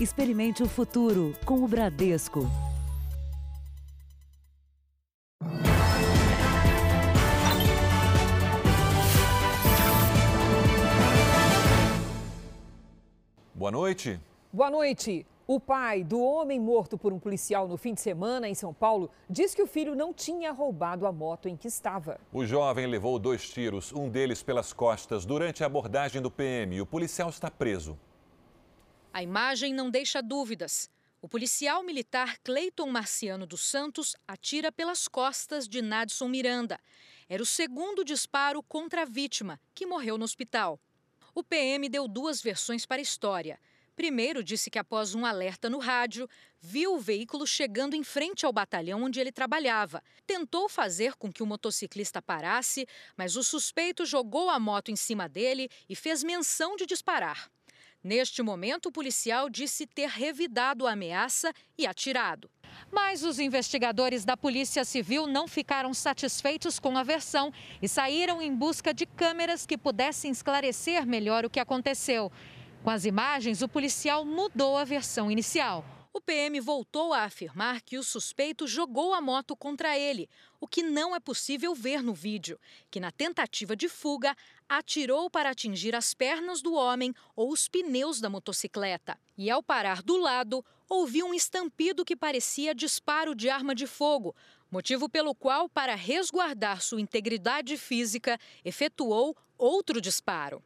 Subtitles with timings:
[0.00, 2.48] Experimente o futuro com o Bradesco.
[13.52, 14.20] Boa noite.
[14.52, 15.26] Boa noite.
[15.48, 19.10] O pai do homem morto por um policial no fim de semana em São Paulo
[19.28, 22.20] diz que o filho não tinha roubado a moto em que estava.
[22.32, 26.80] O jovem levou dois tiros, um deles pelas costas, durante a abordagem do PM e
[26.80, 27.98] o policial está preso.
[29.12, 30.90] A imagem não deixa dúvidas.
[31.20, 36.78] O policial militar Cleiton Marciano dos Santos atira pelas costas de Nadson Miranda.
[37.28, 40.78] Era o segundo disparo contra a vítima, que morreu no hospital.
[41.34, 43.58] O PM deu duas versões para a história.
[43.96, 46.28] Primeiro, disse que após um alerta no rádio,
[46.60, 50.02] viu o veículo chegando em frente ao batalhão onde ele trabalhava.
[50.24, 55.28] Tentou fazer com que o motociclista parasse, mas o suspeito jogou a moto em cima
[55.28, 57.50] dele e fez menção de disparar.
[58.02, 62.50] Neste momento, o policial disse ter revidado a ameaça e atirado.
[62.92, 68.54] Mas os investigadores da Polícia Civil não ficaram satisfeitos com a versão e saíram em
[68.54, 72.30] busca de câmeras que pudessem esclarecer melhor o que aconteceu.
[72.84, 75.84] Com as imagens, o policial mudou a versão inicial.
[76.12, 80.28] O PM voltou a afirmar que o suspeito jogou a moto contra ele,
[80.60, 82.58] o que não é possível ver no vídeo,
[82.90, 84.34] que na tentativa de fuga
[84.68, 89.18] atirou para atingir as pernas do homem ou os pneus da motocicleta.
[89.36, 94.34] E ao parar do lado, ouviu um estampido que parecia disparo de arma de fogo,
[94.70, 100.62] motivo pelo qual, para resguardar sua integridade física, efetuou outro disparo.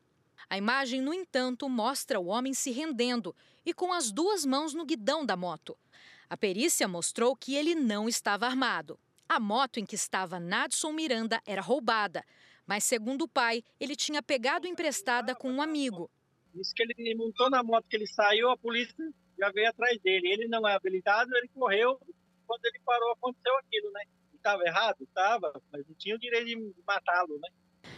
[0.52, 4.84] A imagem, no entanto, mostra o homem se rendendo e com as duas mãos no
[4.84, 5.78] guidão da moto.
[6.28, 9.00] A perícia mostrou que ele não estava armado.
[9.26, 12.22] A moto em que estava Nadson Miranda era roubada,
[12.66, 16.10] mas, segundo o pai, ele tinha pegado emprestada com um amigo.
[16.54, 18.94] Disse que ele montou na moto que ele saiu, a polícia
[19.38, 20.30] já veio atrás dele.
[20.30, 21.98] Ele não é habilitado, ele correu.
[22.46, 24.02] Quando ele parou, aconteceu aquilo, né?
[24.34, 24.98] Estava errado?
[25.00, 27.48] Estava, mas não tinha o direito de matá-lo, né?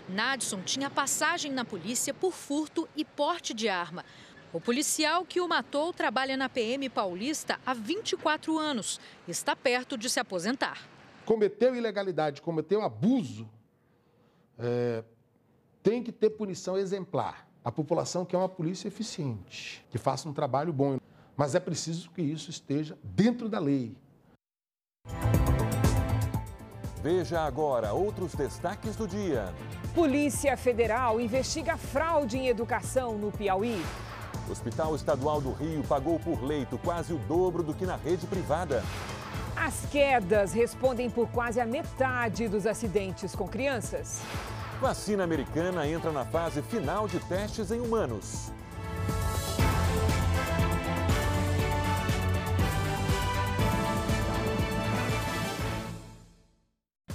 [0.08, 4.04] Nadson tinha passagem na polícia por furto e porte de arma.
[4.52, 10.08] O policial que o matou trabalha na PM paulista há 24 anos está perto de
[10.08, 10.86] se aposentar.
[11.24, 13.48] Cometeu ilegalidade, cometeu abuso,
[14.58, 15.02] é,
[15.82, 17.48] tem que ter punição exemplar.
[17.64, 20.98] A população quer uma polícia eficiente, que faça um trabalho bom,
[21.34, 23.96] mas é preciso que isso esteja dentro da lei.
[27.04, 29.52] Veja agora outros destaques do dia.
[29.94, 33.84] Polícia Federal investiga fraude em educação no Piauí.
[34.48, 38.26] O Hospital Estadual do Rio pagou por leito quase o dobro do que na rede
[38.26, 38.82] privada.
[39.54, 44.22] As quedas respondem por quase a metade dos acidentes com crianças.
[44.80, 48.50] Vacina americana entra na fase final de testes em humanos.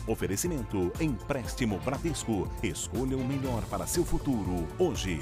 [0.10, 2.50] Oferecimento Empréstimo Bradesco.
[2.64, 5.20] Escolha o melhor para seu futuro hoje.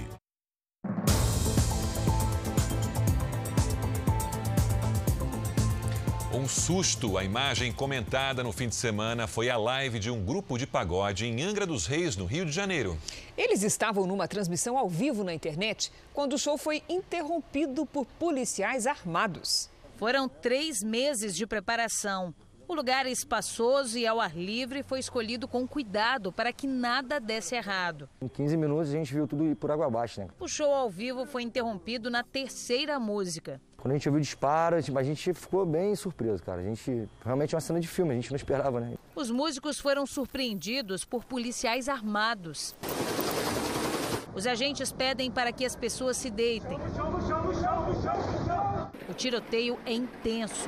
[6.33, 7.17] Um susto.
[7.17, 11.25] A imagem comentada no fim de semana foi a live de um grupo de pagode
[11.25, 12.97] em Angra dos Reis, no Rio de Janeiro.
[13.37, 18.87] Eles estavam numa transmissão ao vivo na internet quando o show foi interrompido por policiais
[18.87, 19.69] armados.
[19.97, 22.33] Foram três meses de preparação.
[22.67, 27.55] O lugar espaçoso e ao ar livre foi escolhido com cuidado para que nada desse
[27.55, 28.09] errado.
[28.21, 30.27] Em 15 minutos a gente viu tudo ir por água abaixo, né?
[30.37, 33.61] O show ao vivo foi interrompido na terceira música.
[33.77, 36.59] Quando a gente ouviu o disparo, a gente ficou bem surpreso, cara.
[36.59, 38.95] A gente realmente é uma cena de filme, a gente não esperava, né?
[39.15, 42.75] Os músicos foram surpreendidos por policiais armados.
[44.35, 46.77] Os agentes pedem para que as pessoas se deitem.
[49.09, 50.67] O tiroteio é intenso.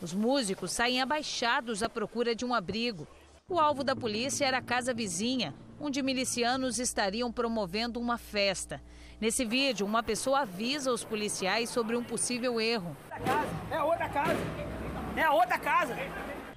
[0.00, 3.06] Os músicos saem abaixados à procura de um abrigo.
[3.48, 8.80] O alvo da polícia era a casa vizinha, onde milicianos estariam promovendo uma festa.
[9.20, 12.96] Nesse vídeo, uma pessoa avisa os policiais sobre um possível erro.
[13.72, 14.38] É outra casa!
[15.16, 15.96] É outra casa!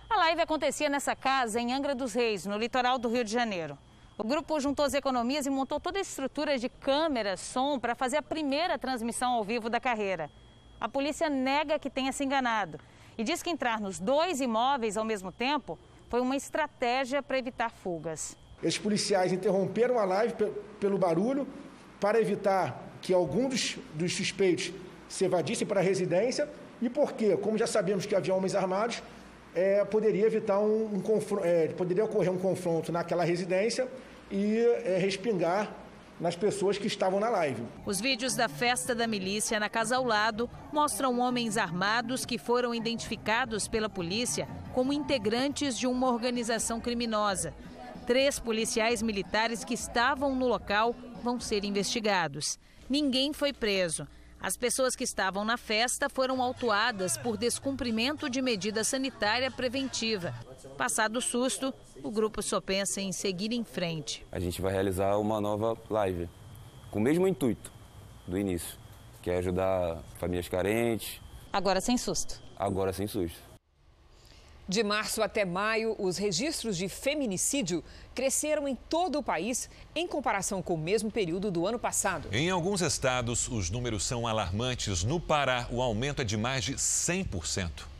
[0.07, 3.75] A live acontecia nessa casa em Angra dos Reis, no litoral do Rio de Janeiro.
[4.19, 8.17] O grupo juntou as economias e montou toda a estrutura de câmera, som para fazer
[8.17, 10.29] a primeira transmissão ao vivo da carreira.
[10.79, 12.79] A polícia nega que tenha se enganado
[13.17, 15.77] e diz que entrar nos dois imóveis ao mesmo tempo
[16.09, 18.37] foi uma estratégia para evitar fugas.
[18.61, 20.33] Esses policiais interromperam a live
[20.79, 21.47] pelo barulho
[21.99, 24.71] para evitar que algum dos, dos suspeitos
[25.07, 26.47] se evadissem para a residência
[26.81, 29.01] e porque, como já sabemos que havia homens armados,
[29.53, 31.03] é, poderia evitar um, um
[31.43, 33.87] é, poderia ocorrer um confronto naquela residência
[34.29, 35.75] e é, respingar
[36.21, 37.63] nas pessoas que estavam na live.
[37.83, 42.75] Os vídeos da festa da milícia na casa ao lado mostram homens armados que foram
[42.75, 47.55] identificados pela polícia como integrantes de uma organização criminosa.
[48.05, 52.59] Três policiais militares que estavam no local vão ser investigados.
[52.87, 54.07] Ninguém foi preso.
[54.39, 60.33] As pessoas que estavam na festa foram autuadas por descumprimento de medida sanitária preventiva.
[60.81, 64.25] Passado o susto, o grupo só pensa em seguir em frente.
[64.31, 66.27] A gente vai realizar uma nova live
[66.89, 67.71] com o mesmo intuito
[68.25, 68.79] do início,
[69.21, 71.21] que é ajudar famílias carentes.
[71.53, 72.41] Agora sem susto.
[72.57, 73.39] Agora sem susto.
[74.67, 77.83] De março até maio, os registros de feminicídio
[78.15, 82.27] cresceram em todo o país em comparação com o mesmo período do ano passado.
[82.31, 85.03] Em alguns estados, os números são alarmantes.
[85.03, 87.90] No Pará, o aumento é de mais de 100%.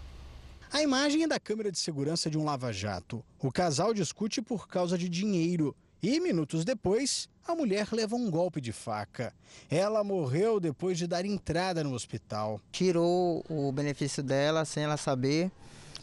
[0.74, 3.22] A imagem é da câmera de segurança de um lava-jato.
[3.38, 5.76] O casal discute por causa de dinheiro.
[6.02, 9.34] E minutos depois, a mulher leva um golpe de faca.
[9.70, 12.62] Ela morreu depois de dar entrada no hospital.
[12.72, 15.52] Tirou o benefício dela sem ela saber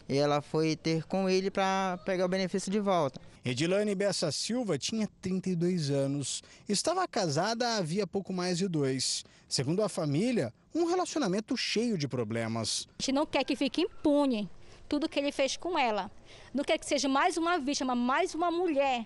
[0.07, 3.19] e ela foi ter com ele para pegar o benefício de volta.
[3.43, 6.43] Edilane Bessa Silva tinha 32 anos.
[6.69, 9.25] Estava casada havia pouco mais de dois.
[9.47, 12.87] Segundo a família, um relacionamento cheio de problemas.
[12.99, 14.47] A gente não quer que fique impune
[14.89, 16.11] tudo que ele fez com ela.
[16.53, 19.05] Não quer que seja mais uma vítima, mais uma mulher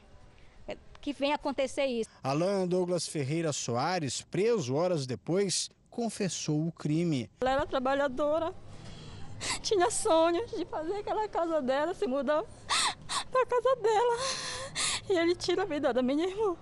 [1.01, 2.09] que venha acontecer isso.
[2.23, 7.29] Alan Douglas Ferreira Soares, preso horas depois, confessou o crime.
[7.41, 8.55] Ela era trabalhadora,
[9.61, 12.43] tinha sonhos de fazer aquela casa dela, se mudar
[13.29, 14.17] para casa dela.
[15.09, 16.55] E ele tira a vida da minha irmã.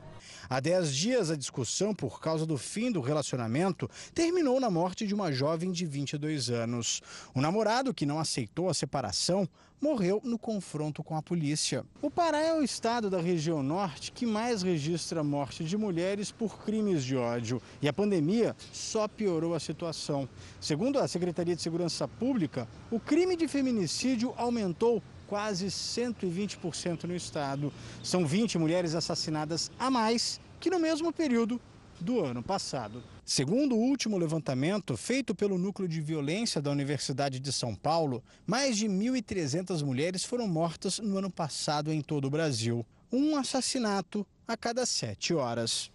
[0.52, 5.16] Há 10 dias, a discussão por causa do fim do relacionamento terminou na morte de
[5.16, 7.02] uma jovem de 22 anos.
[7.34, 9.48] O namorado, que não aceitou a separação,
[9.80, 11.86] morreu no confronto com a polícia.
[12.02, 16.60] O Pará é o estado da região norte que mais registra morte de mulheres por
[16.66, 17.62] crimes de ódio.
[17.82, 20.28] E a pandemia só piorou a situação.
[20.60, 25.02] Segundo a Secretaria de Segurança Pública, o crime de feminicídio aumentou
[25.32, 27.72] quase 120% no estado.
[28.04, 31.58] São 20 mulheres assassinadas a mais que no mesmo período
[32.02, 33.02] do ano passado.
[33.24, 38.76] Segundo o último levantamento feito pelo Núcleo de Violência da Universidade de São Paulo, mais
[38.76, 42.86] de 1.300 mulheres foram mortas no ano passado em todo o Brasil.
[43.10, 45.90] Um assassinato a cada sete horas.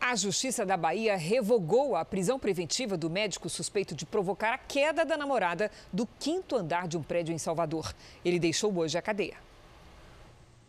[0.00, 5.04] A Justiça da Bahia revogou a prisão preventiva do médico suspeito de provocar a queda
[5.04, 7.92] da namorada do quinto andar de um prédio em Salvador.
[8.24, 9.36] Ele deixou hoje a cadeia.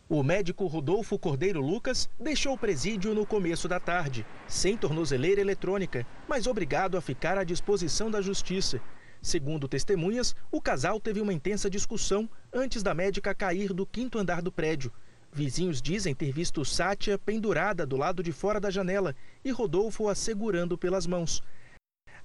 [0.08, 6.04] O médico Rodolfo Cordeiro Lucas deixou o presídio no começo da tarde, sem tornozeleira eletrônica,
[6.26, 8.80] mas obrigado a ficar à disposição da justiça.
[9.22, 14.42] Segundo testemunhas, o casal teve uma intensa discussão antes da médica cair do quinto andar
[14.42, 14.92] do prédio.
[15.32, 20.14] Vizinhos dizem ter visto Sátia pendurada do lado de fora da janela e Rodolfo a
[20.14, 21.42] segurando pelas mãos.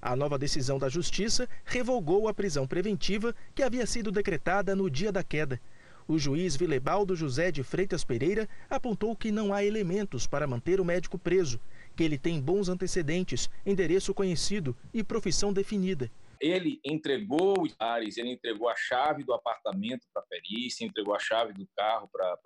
[0.01, 5.11] A nova decisão da Justiça revogou a prisão preventiva que havia sido decretada no dia
[5.11, 5.61] da queda.
[6.07, 10.85] O juiz Vilebaldo José de Freitas Pereira apontou que não há elementos para manter o
[10.85, 11.59] médico preso,
[11.95, 16.11] que ele tem bons antecedentes, endereço conhecido e profissão definida.
[16.39, 21.53] Ele entregou os ares, ele entregou a chave do apartamento para perícia, entregou a chave
[21.53, 22.37] do carro para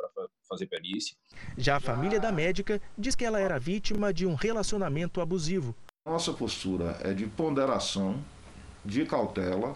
[0.47, 1.15] fazer perícia.
[1.57, 5.75] Já a família da médica diz que ela era vítima de um relacionamento abusivo.
[6.05, 8.23] Nossa postura é de ponderação,
[8.83, 9.75] de cautela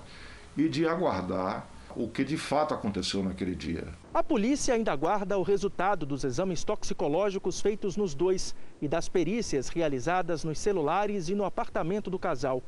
[0.57, 3.87] e de aguardar o que de fato aconteceu naquele dia.
[4.13, 9.69] A polícia ainda aguarda o resultado dos exames toxicológicos feitos nos dois e das perícias
[9.69, 12.63] realizadas nos celulares e no apartamento do casal.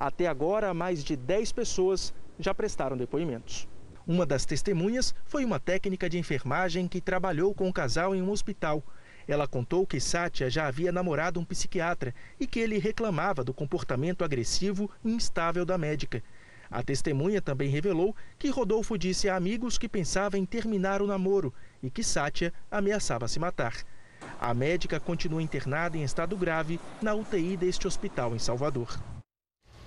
[0.00, 3.68] Até agora, mais de 10 pessoas já prestaram depoimentos.
[4.06, 8.30] Uma das testemunhas foi uma técnica de enfermagem que trabalhou com o casal em um
[8.30, 8.82] hospital.
[9.28, 14.24] Ela contou que Sátia já havia namorado um psiquiatra e que ele reclamava do comportamento
[14.24, 16.24] agressivo e instável da médica.
[16.70, 21.52] A testemunha também revelou que Rodolfo disse a amigos que pensava em terminar o namoro
[21.82, 23.74] e que Sátia ameaçava se matar.
[24.40, 28.98] A médica continua internada em estado grave na UTI deste hospital em Salvador.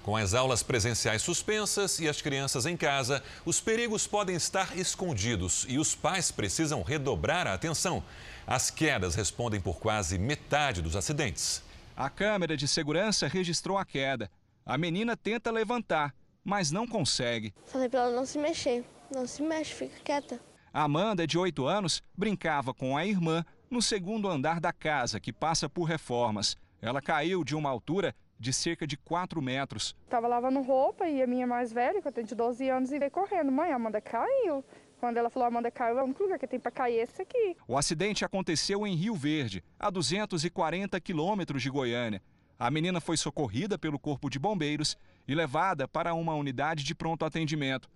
[0.04, 5.66] Com as aulas presenciais suspensas e as crianças em casa, os perigos podem estar escondidos
[5.70, 8.04] e os pais precisam redobrar a atenção.
[8.46, 11.64] As quedas respondem por quase metade dos acidentes.
[11.96, 14.30] A câmera de segurança registrou a queda.
[14.66, 17.54] A menina tenta levantar, mas não consegue.
[17.66, 18.84] Falei para ela não se mexer.
[19.10, 20.42] Não se mexe, fica quieta.
[20.74, 25.32] A Amanda, de 8 anos, brincava com a irmã no segundo andar da casa, que
[25.32, 26.58] passa por reformas.
[26.82, 29.96] Ela caiu de uma altura de cerca de 4 metros.
[30.10, 33.00] Tava lavando roupa e a minha mais velha, que eu tenho de 12 anos, e
[33.00, 33.52] veio correndo.
[33.52, 34.64] Mãe, a Amanda caiu.
[35.00, 37.22] quando ela falou, Amanda caiu, é o único lugar que tem para cair é esse
[37.22, 37.58] aqui.
[37.68, 42.22] O acidente aconteceu em Rio Verde, a 240 quilômetros de Goiânia.
[42.60, 44.96] A menina foi socorrida pelo Corpo de Bombeiros
[45.28, 47.90] e levada para uma unidade de pronto atendimento.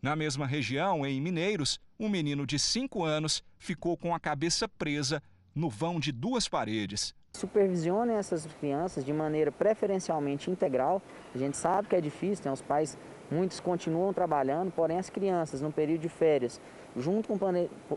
[0.00, 5.22] Na mesma região, em Mineiros, um menino de 5 anos ficou com a cabeça presa
[5.54, 7.14] no vão de duas paredes.
[7.36, 11.02] Supervisione essas crianças de maneira preferencialmente integral.
[11.34, 12.96] A gente sabe que é difícil, tem os pais,
[13.28, 16.60] muitos continuam trabalhando, porém as crianças no período de férias,
[16.96, 17.38] junto com,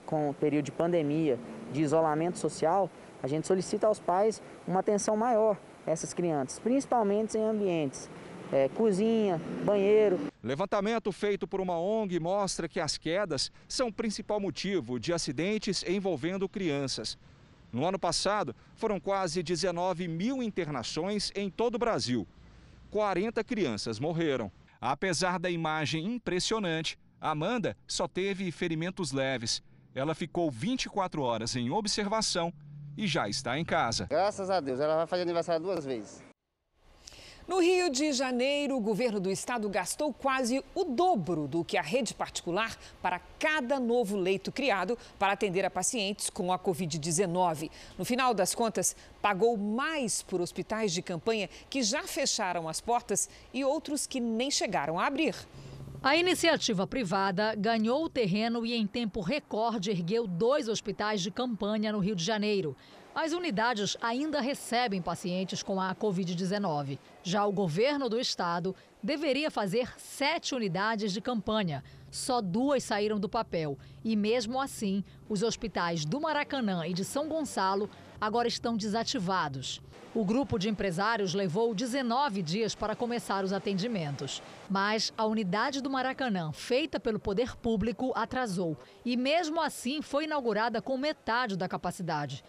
[0.05, 1.37] com o período de pandemia,
[1.71, 2.89] de isolamento social,
[3.21, 8.09] a gente solicita aos pais uma atenção maior a essas crianças, principalmente em ambientes
[8.51, 10.19] é, cozinha, banheiro.
[10.41, 15.83] Levantamento feito por uma ONG mostra que as quedas são o principal motivo de acidentes
[15.87, 17.17] envolvendo crianças.
[17.71, 22.27] No ano passado, foram quase 19 mil internações em todo o Brasil.
[22.89, 24.51] 40 crianças morreram.
[24.79, 29.61] Apesar da imagem impressionante, Amanda só teve ferimentos leves.
[29.93, 32.53] Ela ficou 24 horas em observação
[32.95, 34.07] e já está em casa.
[34.09, 36.26] Graças a Deus, ela vai fazer aniversário duas vezes.
[37.47, 41.81] No Rio de Janeiro, o governo do estado gastou quase o dobro do que a
[41.81, 47.71] rede particular para cada novo leito criado para atender a pacientes com a Covid-19.
[47.97, 53.29] No final das contas, pagou mais por hospitais de campanha que já fecharam as portas
[53.53, 55.33] e outros que nem chegaram a abrir.
[56.03, 61.93] A iniciativa privada ganhou o terreno e, em tempo recorde, ergueu dois hospitais de campanha
[61.93, 62.75] no Rio de Janeiro.
[63.19, 66.99] As unidades ainda recebem pacientes com a Covid-19.
[67.23, 71.83] Já o governo do estado deveria fazer sete unidades de campanha.
[72.11, 73.75] Só duas saíram do papel.
[74.05, 77.89] E mesmo assim, os hospitais do Maracanã e de São Gonçalo
[78.21, 79.81] agora estão desativados.
[80.13, 84.43] O grupo de empresários levou 19 dias para começar os atendimentos.
[84.69, 88.77] Mas a unidade do Maracanã, feita pelo poder público, atrasou.
[89.03, 92.43] E mesmo assim foi inaugurada com metade da capacidade.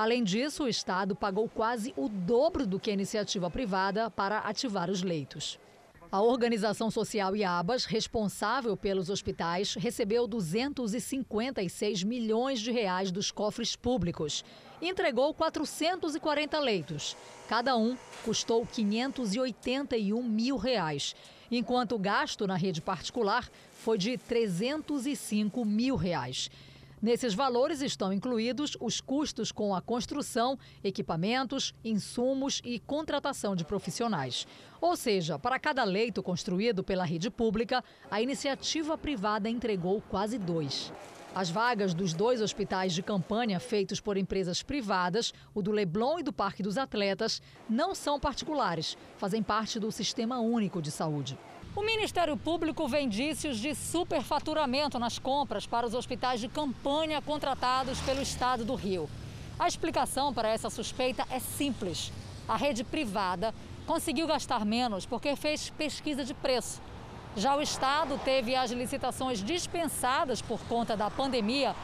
[0.00, 4.88] Além disso, o Estado pagou quase o dobro do que a iniciativa privada para ativar
[4.88, 5.58] os leitos.
[6.10, 14.42] A organização social IABAS, responsável pelos hospitais, recebeu 256 milhões de reais dos cofres públicos
[14.80, 17.14] e entregou 440 leitos.
[17.46, 21.14] Cada um custou 581 mil reais,
[21.50, 26.50] enquanto o gasto na rede particular foi de 305 mil reais.
[27.02, 34.46] Nesses valores estão incluídos os custos com a construção, equipamentos, insumos e contratação de profissionais.
[34.82, 40.92] Ou seja, para cada leito construído pela rede pública, a iniciativa privada entregou quase dois.
[41.34, 46.22] As vagas dos dois hospitais de campanha feitos por empresas privadas, o do Leblon e
[46.22, 51.38] do Parque dos Atletas, não são particulares, fazem parte do Sistema Único de Saúde.
[51.74, 58.00] O Ministério Público vê indícios de superfaturamento nas compras para os hospitais de campanha contratados
[58.00, 59.08] pelo Estado do Rio.
[59.56, 62.12] A explicação para essa suspeita é simples.
[62.48, 63.54] A rede privada
[63.86, 66.82] conseguiu gastar menos porque fez pesquisa de preço.
[67.36, 71.76] Já o Estado teve as licitações dispensadas por conta da pandemia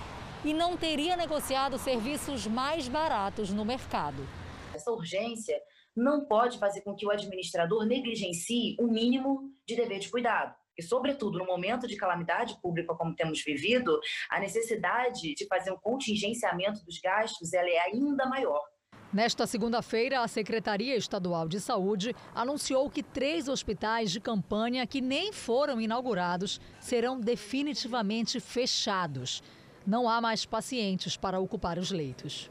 [0.45, 4.27] e não teria negociado serviços mais baratos no mercado.
[4.75, 5.57] Essa urgência
[5.97, 10.55] não pode fazer com que o administrador negligencie o mínimo de dever de cuidado.
[10.79, 13.99] E, sobretudo, no momento de calamidade pública como temos vivido,
[14.31, 18.61] a necessidade de fazer um contingenciamento dos gastos ela é ainda maior.
[19.13, 25.33] Nesta segunda-feira, a Secretaria Estadual de Saúde anunciou que três hospitais de campanha que nem
[25.33, 29.43] foram inaugurados serão definitivamente fechados.
[29.87, 32.51] Não há mais pacientes para ocupar os leitos.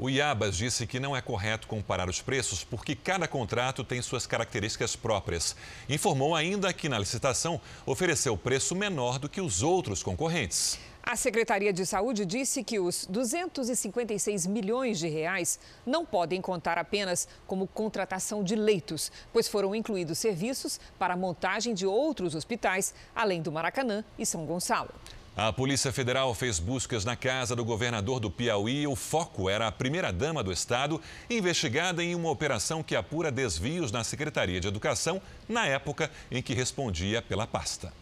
[0.00, 4.28] O Iabas disse que não é correto comparar os preços porque cada contrato tem suas
[4.28, 5.56] características próprias.
[5.88, 10.78] Informou ainda que na licitação ofereceu preço menor do que os outros concorrentes.
[11.02, 17.26] A Secretaria de Saúde disse que os 256 milhões de reais não podem contar apenas
[17.44, 23.42] como contratação de leitos, pois foram incluídos serviços para a montagem de outros hospitais, além
[23.42, 24.94] do Maracanã e São Gonçalo.
[25.40, 28.88] A Polícia Federal fez buscas na casa do governador do Piauí.
[28.88, 34.02] O foco era a primeira-dama do estado, investigada em uma operação que apura desvios na
[34.02, 37.92] Secretaria de Educação, na época em que respondia pela pasta.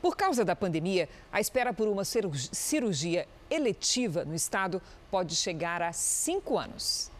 [0.00, 4.80] Por causa da pandemia, a espera por uma cirurgia eletiva no estado
[5.10, 7.10] pode chegar a cinco anos.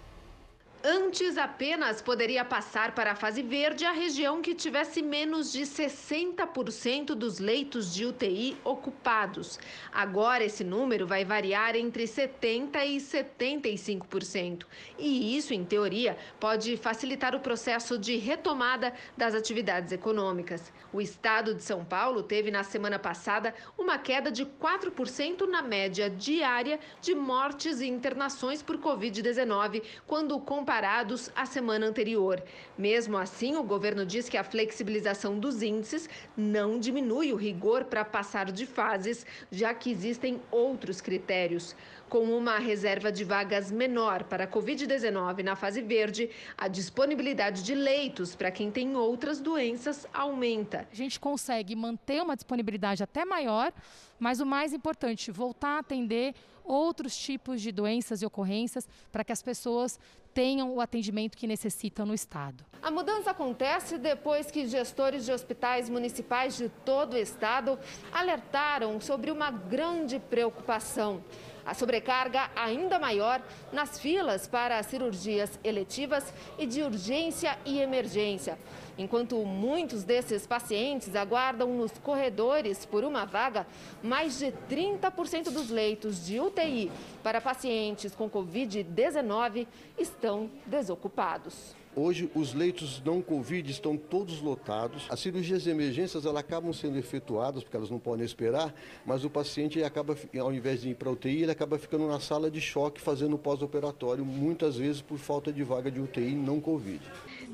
[0.83, 7.09] Antes, apenas poderia passar para a fase verde a região que tivesse menos de 60%
[7.09, 9.59] dos leitos de UTI ocupados.
[9.93, 14.65] Agora, esse número vai variar entre 70% e 75%.
[14.99, 20.73] E isso, em teoria, pode facilitar o processo de retomada das atividades econômicas.
[20.95, 26.09] O estado de São Paulo teve, na semana passada, uma queda de 4% na média
[26.09, 32.41] diária de mortes e internações por Covid-19, quando comparado comparados à semana anterior.
[32.79, 38.05] Mesmo assim, o governo diz que a flexibilização dos índices não diminui o rigor para
[38.05, 41.75] passar de fases, já que existem outros critérios.
[42.09, 47.75] Com uma reserva de vagas menor para a Covid-19 na fase verde, a disponibilidade de
[47.75, 50.87] leitos para quem tem outras doenças aumenta.
[50.93, 53.73] A gente consegue manter uma disponibilidade até maior,
[54.21, 56.33] mas o mais importante, voltar a atender
[56.65, 59.99] outros tipos de doenças e ocorrências para que as pessoas
[60.33, 62.65] tenham o atendimento que necessitam no Estado.
[62.83, 67.79] A mudança acontece depois que gestores de hospitais municipais de todo o Estado
[68.13, 71.23] alertaram sobre uma grande preocupação.
[71.71, 73.41] A sobrecarga ainda maior
[73.73, 78.59] nas filas para cirurgias eletivas e de urgência e emergência.
[78.99, 83.69] Enquanto muitos desses pacientes aguardam nos corredores por uma vaga,
[84.03, 86.91] mais de 30% dos leitos de UTI
[87.23, 91.80] para pacientes com Covid-19 estão desocupados.
[91.97, 95.07] Hoje, os leitos não Covid estão todos lotados.
[95.11, 98.73] As cirurgias de emergências elas acabam sendo efetuadas, porque elas não podem esperar,
[99.05, 102.21] mas o paciente acaba, ao invés de ir para a UTI, ele acaba ficando na
[102.21, 107.01] sala de choque fazendo pós-operatório, muitas vezes por falta de vaga de UTI não Covid.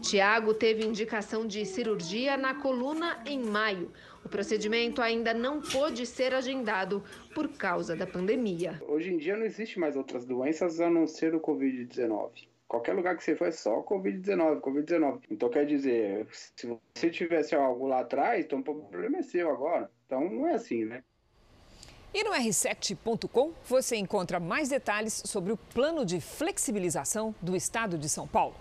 [0.02, 3.90] Tiago teve indicação de cirurgia na coluna em maio.
[4.22, 7.02] O procedimento ainda não pôde ser agendado
[7.34, 8.82] por causa da pandemia.
[8.86, 12.55] Hoje em dia não existe mais outras doenças a não ser o Covid-19.
[12.68, 15.20] Qualquer lugar que você for é só Covid-19, Covid-19.
[15.30, 19.90] Então quer dizer, se você tivesse algo lá atrás, então o problema é seu agora.
[20.06, 21.02] Então não é assim, né?
[22.12, 28.08] E no r7.com você encontra mais detalhes sobre o plano de flexibilização do estado de
[28.08, 28.56] São Paulo.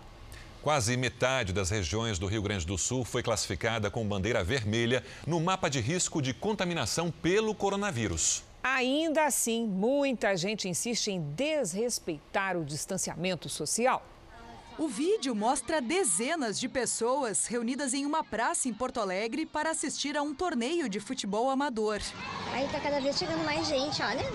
[0.62, 5.40] Quase metade das regiões do Rio Grande do Sul foi classificada com bandeira vermelha no
[5.40, 8.44] mapa de risco de contaminação pelo coronavírus.
[8.68, 14.04] Ainda assim, muita gente insiste em desrespeitar o distanciamento social.
[14.76, 20.18] O vídeo mostra dezenas de pessoas reunidas em uma praça em Porto Alegre para assistir
[20.18, 22.02] a um torneio de futebol amador.
[22.54, 24.26] Aí tá cada vez chegando mais gente, olha.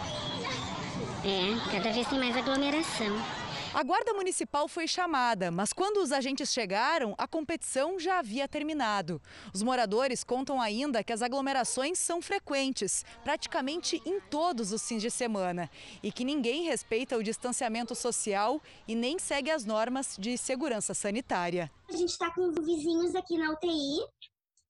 [1.25, 3.40] É, cada vez tem mais aglomeração.
[3.73, 9.23] A guarda municipal foi chamada, mas quando os agentes chegaram, a competição já havia terminado.
[9.55, 15.11] Os moradores contam ainda que as aglomerações são frequentes, praticamente em todos os fins de
[15.11, 15.71] semana,
[16.03, 21.71] e que ninguém respeita o distanciamento social e nem segue as normas de segurança sanitária.
[21.89, 24.01] A gente está com vizinhos aqui na UTI,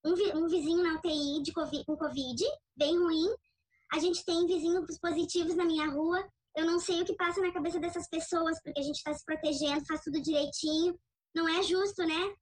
[0.04, 2.44] um, vi um vizinho na UTI de COVID, com Covid,
[2.76, 3.34] bem ruim.
[3.94, 6.22] A gente tem vizinhos positivos na minha rua,
[6.56, 9.24] eu não sei o que passa na cabeça dessas pessoas, porque a gente está se
[9.24, 10.98] protegendo, faz tudo direitinho.
[11.34, 12.34] Não é justo, né?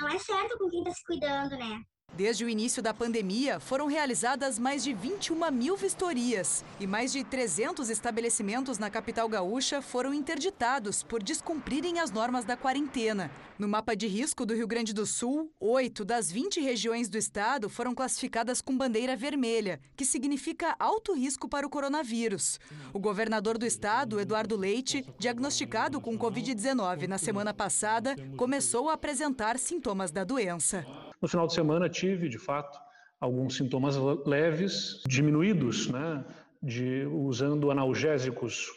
[0.00, 1.82] Não é certo com quem está se cuidando, né?
[2.14, 7.24] Desde o início da pandemia, foram realizadas mais de 21 mil vistorias e mais de
[7.24, 13.30] 300 estabelecimentos na capital gaúcha foram interditados por descumprirem as normas da quarentena.
[13.58, 17.70] No mapa de risco do Rio Grande do Sul, oito das 20 regiões do estado
[17.70, 22.60] foram classificadas com bandeira vermelha, que significa alto risco para o coronavírus.
[22.92, 29.58] O governador do estado, Eduardo Leite, diagnosticado com Covid-19 na semana passada, começou a apresentar
[29.58, 30.84] sintomas da doença.
[31.22, 32.76] No final de semana tive, de fato,
[33.20, 33.94] alguns sintomas
[34.26, 36.24] leves, diminuídos, né,
[36.60, 38.72] de, usando analgésicos.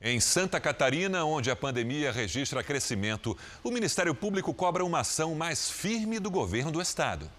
[0.00, 5.70] Em Santa Catarina, onde a pandemia registra crescimento, o Ministério Público cobra uma ação mais
[5.70, 7.30] firme do governo do estado.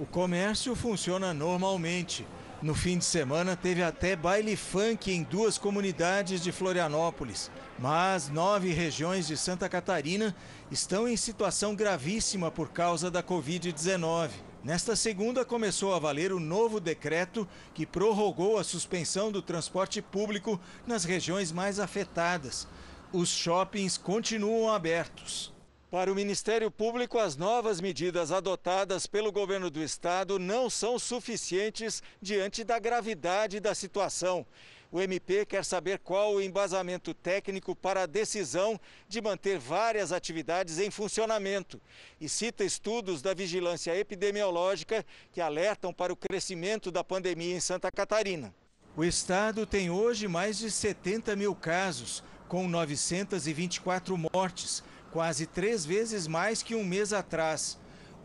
[0.00, 2.26] O comércio funciona normalmente.
[2.64, 7.50] No fim de semana, teve até baile funk em duas comunidades de Florianópolis.
[7.78, 10.34] Mas nove regiões de Santa Catarina
[10.70, 14.30] estão em situação gravíssima por causa da Covid-19.
[14.64, 20.58] Nesta segunda, começou a valer o novo decreto que prorrogou a suspensão do transporte público
[20.86, 22.66] nas regiões mais afetadas.
[23.12, 25.53] Os shoppings continuam abertos.
[25.94, 32.02] Para o Ministério Público, as novas medidas adotadas pelo governo do estado não são suficientes
[32.20, 34.44] diante da gravidade da situação.
[34.90, 38.76] O MP quer saber qual o embasamento técnico para a decisão
[39.08, 41.80] de manter várias atividades em funcionamento
[42.20, 47.92] e cita estudos da vigilância epidemiológica que alertam para o crescimento da pandemia em Santa
[47.92, 48.52] Catarina.
[48.96, 54.82] O estado tem hoje mais de 70 mil casos, com 924 mortes
[55.14, 57.78] quase três vezes mais que um mês atrás.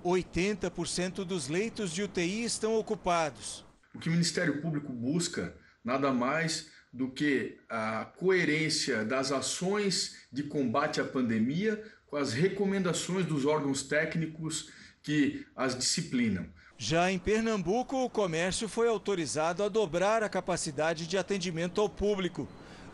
[0.04, 3.63] 80% dos leitos de UTI estão ocupados.
[3.93, 10.41] O que o Ministério Público busca nada mais do que a coerência das ações de
[10.41, 14.71] combate à pandemia com as recomendações dos órgãos técnicos
[15.04, 16.47] que as disciplinam.
[16.75, 22.47] Já em Pernambuco, o comércio foi autorizado a dobrar a capacidade de atendimento ao público.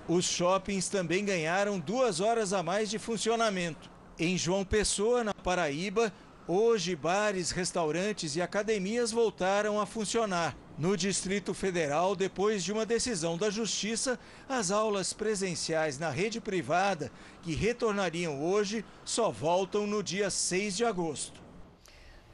[0.08, 3.90] Os shoppings também ganharam duas horas a mais de funcionamento.
[4.20, 6.14] Em João Pessoa, na Paraíba,
[6.48, 10.56] hoje bares, restaurantes e academias voltaram a funcionar.
[10.78, 17.12] No Distrito Federal, depois de uma decisão da Justiça, as aulas presenciais na rede privada,
[17.42, 21.45] que retornariam hoje, só voltam no dia 6 de agosto.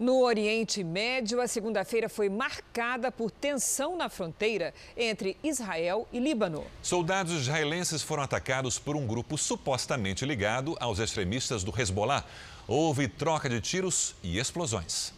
[0.01, 6.65] No Oriente Médio, a segunda-feira foi marcada por tensão na fronteira entre Israel e Líbano.
[6.81, 12.25] Soldados israelenses foram atacados por um grupo supostamente ligado aos extremistas do Hezbollah.
[12.67, 15.13] Houve troca de tiros e explosões.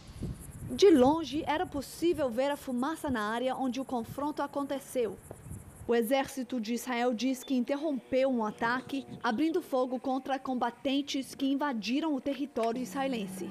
[0.70, 5.16] De longe, era possível ver a fumaça na área onde o confronto aconteceu.
[5.88, 12.14] O exército de Israel diz que interrompeu um ataque, abrindo fogo contra combatentes que invadiram
[12.14, 13.48] o território israelense.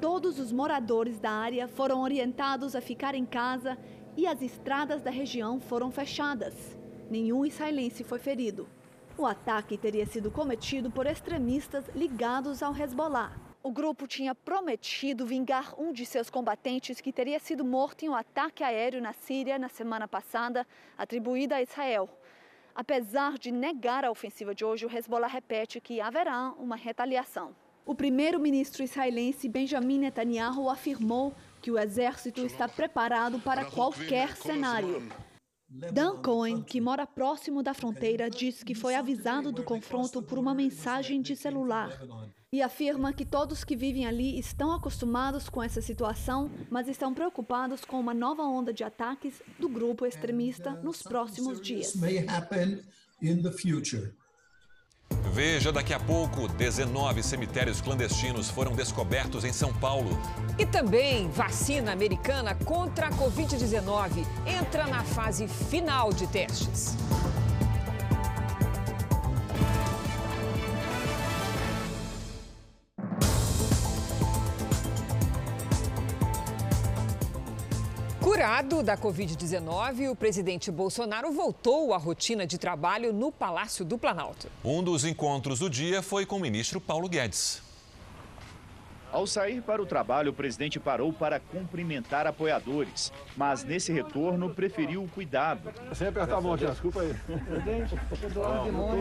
[0.00, 3.76] Todos os moradores da área foram orientados a ficar em casa
[4.16, 6.54] e as estradas da região foram fechadas.
[7.10, 8.66] Nenhum israelense foi ferido.
[9.18, 13.36] O ataque teria sido cometido por extremistas ligados ao Hezbollah.
[13.62, 18.14] O grupo tinha prometido vingar um de seus combatentes que teria sido morto em um
[18.14, 22.08] ataque aéreo na Síria na semana passada, atribuída a Israel.
[22.74, 27.54] Apesar de negar a ofensiva de hoje, o Hezbollah repete que haverá uma retaliação.
[27.84, 35.02] O primeiro-ministro israelense Benjamin Netanyahu afirmou que o exército está preparado para qualquer cenário.
[35.92, 40.52] Dan Cohen, que mora próximo da fronteira, diz que foi avisado do confronto por uma
[40.52, 41.96] mensagem de celular
[42.52, 47.84] e afirma que todos que vivem ali estão acostumados com essa situação, mas estão preocupados
[47.84, 51.94] com uma nova onda de ataques do grupo extremista nos próximos dias.
[55.32, 60.18] Veja daqui a pouco: 19 cemitérios clandestinos foram descobertos em São Paulo.
[60.58, 66.96] E também vacina americana contra a Covid-19 entra na fase final de testes.
[78.30, 84.46] Curado da Covid-19, o presidente Bolsonaro voltou à rotina de trabalho no Palácio do Planalto.
[84.64, 87.60] Um dos encontros do dia foi com o ministro Paulo Guedes.
[89.12, 95.02] Ao sair para o trabalho, o presidente parou para cumprimentar apoiadores, mas nesse retorno preferiu
[95.02, 95.72] o cuidado.
[95.92, 97.14] Sem apertar a mão, desculpa aí.
[97.14, 97.98] Presidente,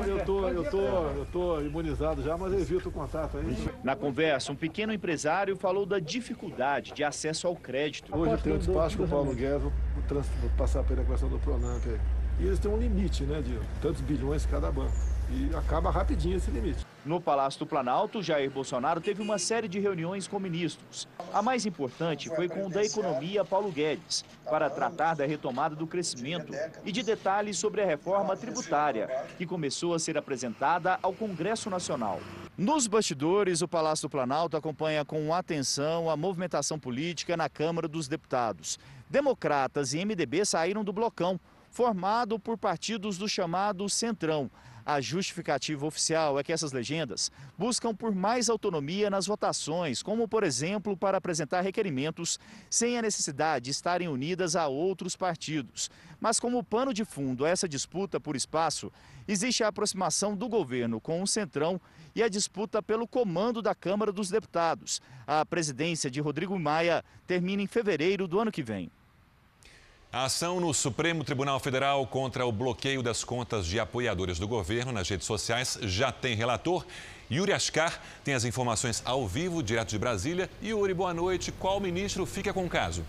[0.07, 3.69] eu tô, eu tô, eu tô imunizado já, mas evito o contato aí.
[3.83, 8.15] Na conversa, um pequeno empresário falou da dificuldade de acesso ao crédito.
[8.15, 9.71] Hoje eu tenho um despacho com o Paulo Guedes, vou
[10.57, 11.99] passar pela questão do Pronamp aí.
[12.39, 15.08] e eles têm um limite né, de tantos bilhões cada banco.
[15.31, 16.83] E acaba rapidinho esse limite.
[17.05, 21.07] No Palácio do Planalto, Jair Bolsonaro teve uma série de reuniões com ministros.
[21.31, 25.85] A mais importante foi com o da Economia, Paulo Guedes, para tratar da retomada do
[25.85, 26.51] crescimento
[26.83, 32.19] e de detalhes sobre a reforma tributária, que começou a ser apresentada ao Congresso Nacional.
[32.57, 38.07] Nos bastidores, o Palácio do Planalto acompanha com atenção a movimentação política na Câmara dos
[38.07, 38.79] Deputados.
[39.07, 41.39] Democratas e MDB saíram do blocão,
[41.69, 44.49] formado por partidos do chamado Centrão.
[44.91, 50.43] A justificativa oficial é que essas legendas buscam por mais autonomia nas votações, como, por
[50.43, 52.39] exemplo, para apresentar requerimentos
[52.71, 55.91] sem a necessidade de estarem unidas a outros partidos.
[56.19, 58.91] Mas, como pano de fundo a essa disputa por espaço,
[59.27, 61.79] existe a aproximação do governo com o Centrão
[62.15, 65.03] e a disputa pelo comando da Câmara dos Deputados.
[65.27, 68.89] A presidência de Rodrigo Maia termina em fevereiro do ano que vem.
[70.11, 74.91] A ação no Supremo Tribunal Federal contra o bloqueio das contas de apoiadores do governo
[74.91, 76.83] nas redes sociais já tem relator.
[77.31, 80.49] Yuri Ascar tem as informações ao vivo, direto de Brasília.
[80.63, 81.51] Yuri, boa noite.
[81.51, 83.05] Qual ministro fica com o caso?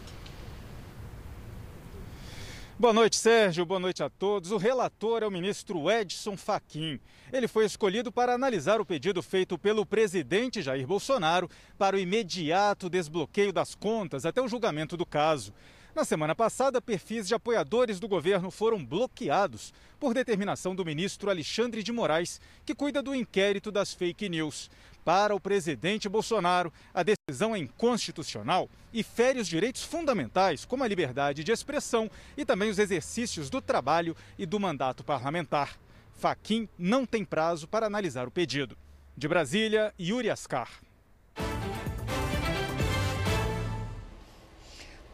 [2.78, 3.64] Boa noite, Sérgio.
[3.64, 4.50] Boa noite a todos.
[4.50, 7.00] O relator é o ministro Edson Fachin.
[7.32, 12.90] Ele foi escolhido para analisar o pedido feito pelo presidente Jair Bolsonaro para o imediato
[12.90, 15.54] desbloqueio das contas até o julgamento do caso.
[15.94, 21.82] Na semana passada, perfis de apoiadores do governo foram bloqueados por determinação do ministro Alexandre
[21.82, 24.70] de Moraes, que cuida do inquérito das fake news.
[25.04, 30.88] Para o presidente Bolsonaro, a decisão é inconstitucional e fere os direitos fundamentais, como a
[30.88, 35.76] liberdade de expressão e também os exercícios do trabalho e do mandato parlamentar.
[36.12, 38.76] Faquim não tem prazo para analisar o pedido.
[39.16, 40.70] De Brasília, Yuri Ascar.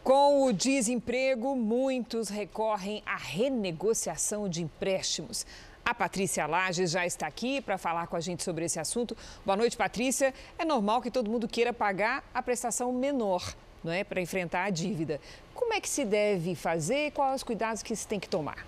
[0.07, 5.45] Com o desemprego, muitos recorrem à renegociação de empréstimos.
[5.83, 9.17] A Patrícia Lages já está aqui para falar com a gente sobre esse assunto.
[9.45, 10.33] Boa noite, Patrícia.
[10.57, 14.69] É normal que todo mundo queira pagar a prestação menor, não é, para enfrentar a
[14.69, 15.19] dívida.
[15.53, 18.65] Como é que se deve fazer quais os cuidados que se tem que tomar?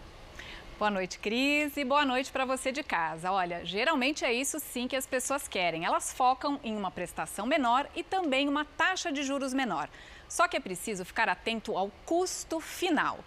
[0.77, 3.31] Boa noite, Cris, e boa noite para você de casa.
[3.31, 5.85] Olha, geralmente é isso sim que as pessoas querem.
[5.85, 9.89] Elas focam em uma prestação menor e também uma taxa de juros menor.
[10.29, 13.19] Só que é preciso ficar atento ao custo final.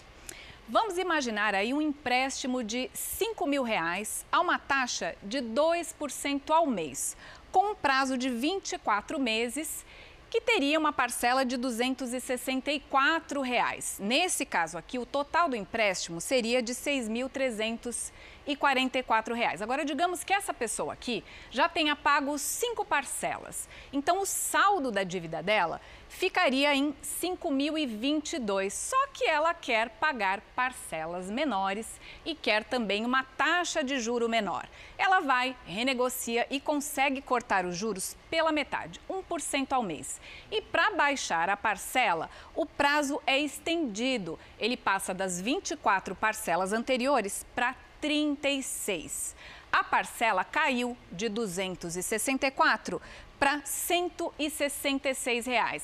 [0.68, 6.66] Vamos imaginar aí um empréstimo de 5 mil reais a uma taxa de 2% ao
[6.66, 7.16] mês,
[7.50, 9.84] com um prazo de 24 meses,
[10.30, 13.98] que teria uma parcela de 264 reais.
[14.00, 18.10] Nesse caso aqui, o total do empréstimo seria de R$ 6.300
[18.46, 19.62] e R$ reais.
[19.62, 23.68] Agora, digamos que essa pessoa aqui já tenha pago cinco parcelas.
[23.92, 28.70] Então, o saldo da dívida dela ficaria em 5.022.
[28.70, 34.68] Só que ela quer pagar parcelas menores e quer também uma taxa de juro menor.
[34.98, 40.20] Ela vai, renegocia e consegue cortar os juros pela metade, 1% ao mês.
[40.50, 44.38] E para baixar a parcela, o prazo é estendido.
[44.59, 49.34] Ele passa das 24 parcelas anteriores para 36.
[49.70, 53.00] A parcela caiu de 264
[53.38, 55.82] para 166 reais.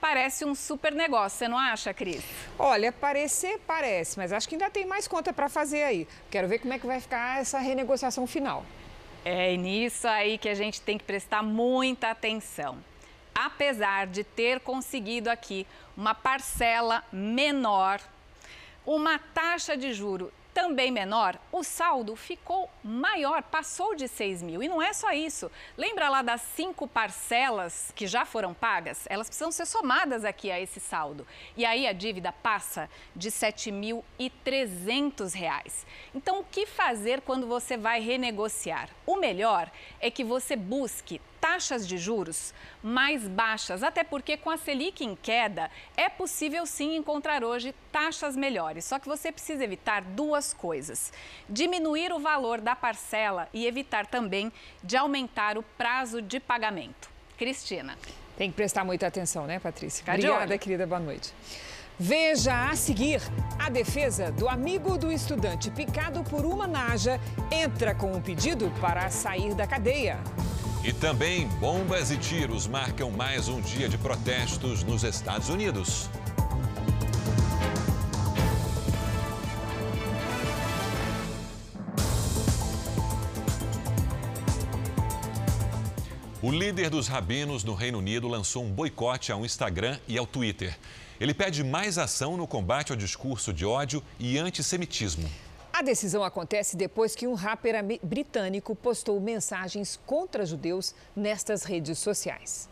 [0.00, 2.22] Parece um super negócio, você não acha, Cris?
[2.58, 6.06] Olha, parecer parece, mas acho que ainda tem mais conta para fazer aí.
[6.30, 8.64] Quero ver como é que vai ficar essa renegociação final.
[9.24, 12.78] É nisso aí que a gente tem que prestar muita atenção.
[13.34, 18.00] Apesar de ter conseguido aqui uma parcela menor,
[18.86, 24.62] uma taxa de juro também menor, o saldo ficou maior, passou de 6 mil.
[24.62, 25.50] E não é só isso.
[25.76, 29.04] Lembra lá das cinco parcelas que já foram pagas?
[29.10, 31.26] Elas precisam ser somadas aqui a esse saldo.
[31.58, 35.84] E aí a dívida passa de R$ 7.300.
[36.14, 38.88] Então, o que fazer quando você vai renegociar?
[39.04, 44.56] O melhor é que você busque taxas de juros mais baixas, até porque com a
[44.56, 48.84] Selic em queda é possível sim encontrar hoje taxas melhores.
[48.84, 51.12] Só que você precisa evitar duas coisas:
[51.48, 57.08] diminuir o valor da parcela e evitar também de aumentar o prazo de pagamento.
[57.38, 57.96] Cristina.
[58.36, 60.00] Tem que prestar muita atenção, né, Patrícia?
[60.00, 60.84] Fica Obrigada, querida.
[60.84, 61.32] Boa noite.
[61.96, 63.20] Veja a seguir:
[63.56, 67.20] a defesa do amigo do estudante picado por uma naja
[67.52, 70.18] entra com um pedido para sair da cadeia.
[70.86, 76.08] E também bombas e tiros marcam mais um dia de protestos nos Estados Unidos.
[86.40, 90.78] O líder dos rabinos no Reino Unido lançou um boicote ao Instagram e ao Twitter.
[91.18, 95.28] Ele pede mais ação no combate ao discurso de ódio e antissemitismo.
[95.76, 102.66] A decisão acontece depois que um rapper britânico postou mensagens contra judeus nestas redes sociais.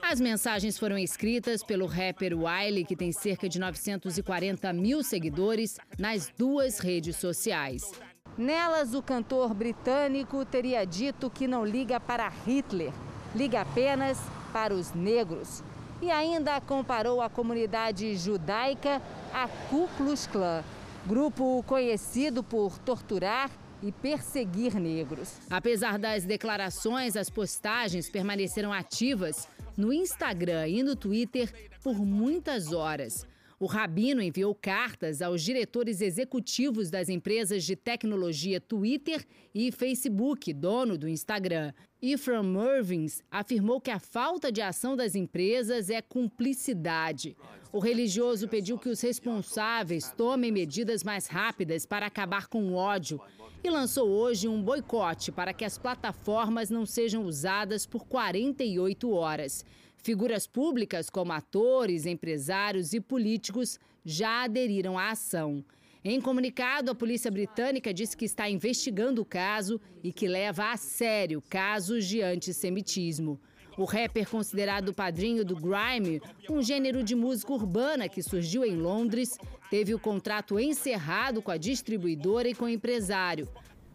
[0.00, 6.32] As mensagens foram escritas pelo rapper Wiley, que tem cerca de 940 mil seguidores nas
[6.38, 7.90] duas redes sociais.
[8.36, 12.92] Nelas, o cantor britânico teria dito que não liga para Hitler,
[13.34, 14.20] liga apenas
[14.52, 15.64] para os negros.
[16.00, 19.02] E ainda comparou a comunidade judaica
[19.34, 20.62] a Ku Klux Klan,
[21.06, 23.50] grupo conhecido por torturar
[23.82, 25.34] e perseguir negros.
[25.48, 33.26] Apesar das declarações, as postagens permaneceram ativas no Instagram e no Twitter por muitas horas.
[33.60, 40.96] O Rabino enviou cartas aos diretores executivos das empresas de tecnologia Twitter e Facebook, dono
[40.96, 41.72] do Instagram.
[42.00, 47.36] Ephraim Mervins afirmou que a falta de ação das empresas é cumplicidade.
[47.72, 53.20] O religioso pediu que os responsáveis tomem medidas mais rápidas para acabar com o ódio
[53.64, 59.64] e lançou hoje um boicote para que as plataformas não sejam usadas por 48 horas.
[60.08, 65.62] Figuras públicas como atores, empresários e políticos já aderiram à ação.
[66.02, 70.78] Em comunicado, a polícia britânica disse que está investigando o caso e que leva a
[70.78, 73.38] sério casos de antissemitismo.
[73.76, 79.36] O rapper considerado padrinho do grime, um gênero de música urbana que surgiu em Londres,
[79.68, 83.46] teve o contrato encerrado com a distribuidora e com o empresário.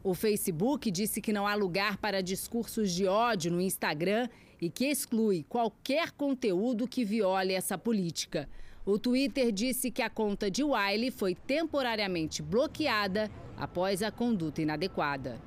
[0.03, 4.29] O Facebook disse que não há lugar para discursos de ódio no Instagram
[4.63, 8.47] e que exclui qualquer conteúdo que viole essa política.
[8.85, 15.39] O Twitter disse que a conta de Wiley foi temporariamente bloqueada após a conduta inadequada.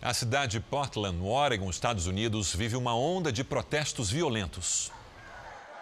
[0.00, 4.90] A cidade de Portland, no Oregon, Estados Unidos, vive uma onda de protestos violentos.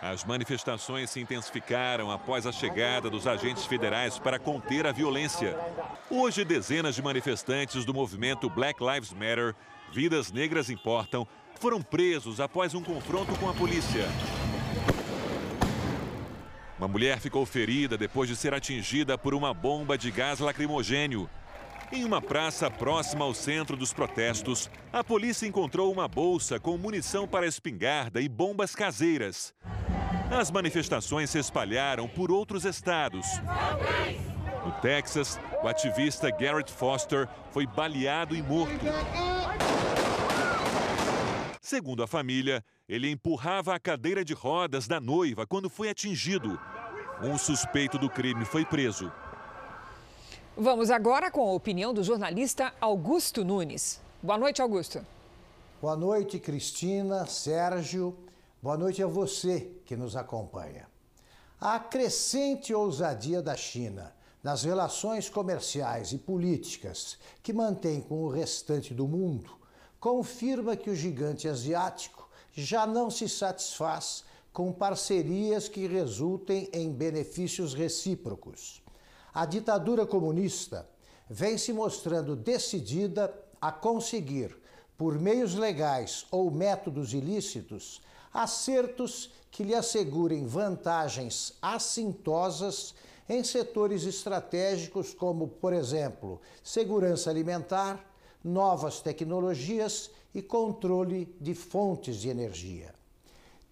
[0.01, 5.57] As manifestações se intensificaram após a chegada dos agentes federais para conter a violência.
[6.11, 9.55] Hoje, dezenas de manifestantes do movimento Black Lives Matter,
[9.93, 11.27] Vidas Negras Importam,
[11.61, 14.07] foram presos após um confronto com a polícia.
[16.79, 21.31] Uma mulher ficou ferida depois de ser atingida por uma bomba de gás lacrimogênio.
[21.93, 27.29] Em uma praça próxima ao centro dos protestos, a polícia encontrou uma bolsa com munição
[27.29, 29.55] para espingarda e bombas caseiras.
[30.31, 33.27] As manifestações se espalharam por outros estados.
[34.65, 38.85] No Texas, o ativista Garrett Foster foi baleado e morto.
[41.65, 46.61] Segundo a família, ele empurrava a cadeira de rodas da noiva quando foi atingido.
[47.23, 49.11] Um suspeito do crime foi preso.
[50.55, 53.99] Vamos agora com a opinião do jornalista Augusto Nunes.
[54.23, 55.01] Boa noite, Augusto.
[55.81, 58.15] Boa noite, Cristina, Sérgio.
[58.63, 60.87] Boa noite a você que nos acompanha.
[61.59, 68.93] A crescente ousadia da China nas relações comerciais e políticas que mantém com o restante
[68.93, 69.64] do mundo
[70.05, 77.73] confirma que o gigante asiático já não se satisfaz com parcerias que resultem em benefícios
[77.73, 78.83] recíprocos.
[79.33, 80.87] A ditadura comunista
[81.27, 84.55] vem se mostrando decidida a conseguir,
[84.95, 92.95] por meios legais ou métodos ilícitos, acertos que lhe assegurem vantagens assintosas
[93.27, 98.14] em setores estratégicos como, por exemplo, segurança alimentar,
[98.45, 102.95] novas tecnologias e controle de fontes de energia.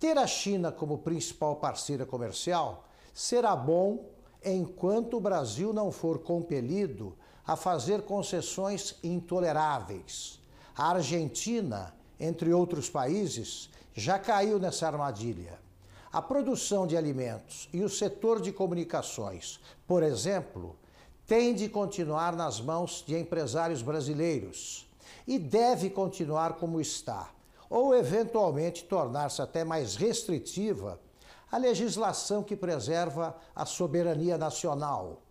[0.00, 4.08] Ter a China como principal parceira comercial será bom
[4.44, 10.40] enquanto o Brasil não for compelido a fazer concessões intoleráveis.
[10.76, 15.60] A Argentina, entre outros países, já caiu nessa armadilha.
[16.10, 20.76] A produção de alimentos e o setor de comunicações, por exemplo,
[21.32, 24.86] tem de continuar nas mãos de empresários brasileiros
[25.26, 27.30] e deve continuar como está,
[27.70, 31.00] ou eventualmente tornar-se até mais restritiva
[31.50, 35.22] a legislação que preserva a soberania nacional.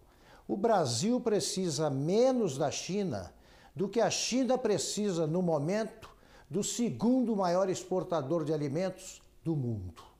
[0.48, 3.32] O Brasil precisa menos da China
[3.76, 6.10] do que a China precisa no momento
[6.50, 10.11] do segundo maior exportador de alimentos do mundo.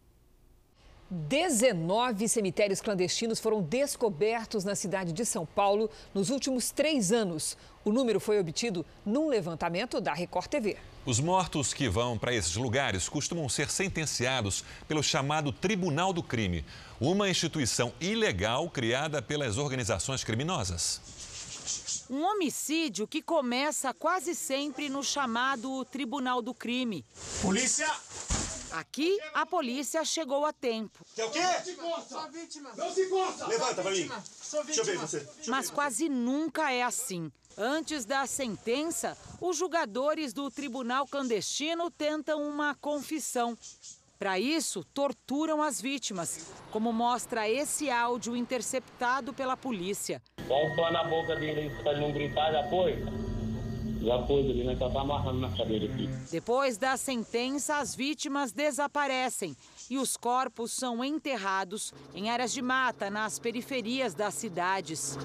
[1.12, 7.58] 19 cemitérios clandestinos foram descobertos na cidade de São Paulo nos últimos três anos.
[7.84, 10.78] O número foi obtido num levantamento da Record TV.
[11.06, 16.64] Os mortos que vão para esses lugares costumam ser sentenciados pelo chamado Tribunal do Crime,
[17.00, 21.02] uma instituição ilegal criada pelas organizações criminosas.
[22.10, 27.04] Um homicídio que começa quase sempre no chamado Tribunal do Crime.
[27.42, 27.88] Polícia!
[28.72, 31.06] Aqui, a polícia chegou a tempo.
[31.16, 31.40] Quer o quê?
[31.42, 32.28] Não se encosta!
[32.30, 32.72] vítima!
[32.78, 33.48] Não se encosta!
[33.48, 34.10] Levanta pra mim.
[34.66, 35.28] Deixa eu ver você.
[35.48, 37.32] Mas quase nunca é assim.
[37.58, 43.58] Antes da sentença, os julgadores do tribunal clandestino tentam uma confissão.
[44.18, 50.22] Para isso, torturam as vítimas, como mostra esse áudio interceptado pela polícia.
[50.48, 53.04] Voltou na boca dele para ele não gritar, já foi?
[54.02, 54.76] Já foi, ele né?
[54.76, 56.08] Tá amarrando na cadeira aqui.
[56.32, 59.56] Depois da sentença, as vítimas desaparecem
[59.90, 65.18] e os corpos são enterrados em áreas de mata nas periferias das cidades.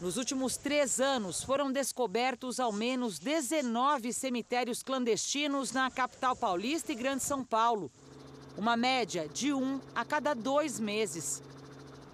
[0.00, 6.96] Nos últimos três anos, foram descobertos ao menos 19 cemitérios clandestinos na capital paulista e
[6.96, 7.90] Grande São Paulo.
[8.56, 11.42] Uma média de um a cada dois meses.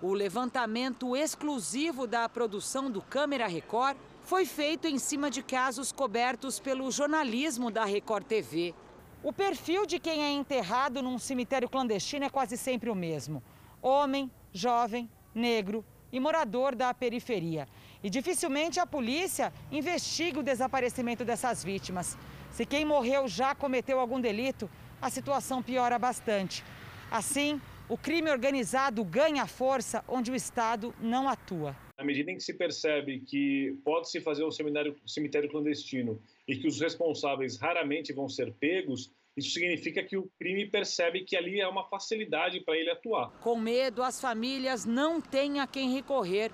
[0.01, 3.97] O levantamento exclusivo da produção do Câmera Record
[4.29, 8.75] foi feito em cima de casos cobertos pelo jornalismo da Record TV.
[9.23, 13.43] O perfil de quem é enterrado num cemitério clandestino é quase sempre o mesmo:
[13.81, 17.67] homem, jovem, negro, e morador da periferia.
[18.05, 22.19] E dificilmente a polícia investiga o desaparecimento dessas vítimas.
[22.53, 24.69] Se quem morreu já cometeu algum delito,
[25.01, 26.63] a situação piora bastante.
[27.11, 27.59] Assim,
[27.89, 31.75] o crime organizado ganha força onde o Estado não atua.
[31.99, 36.69] Na medida em que se percebe que pode-se fazer um cemitério, cemitério clandestino e que
[36.69, 41.67] os responsáveis raramente vão ser pegos, isso significa que o crime percebe que ali é
[41.67, 43.33] uma facilidade para ele atuar.
[43.41, 46.53] Com medo, as famílias não têm a quem recorrer.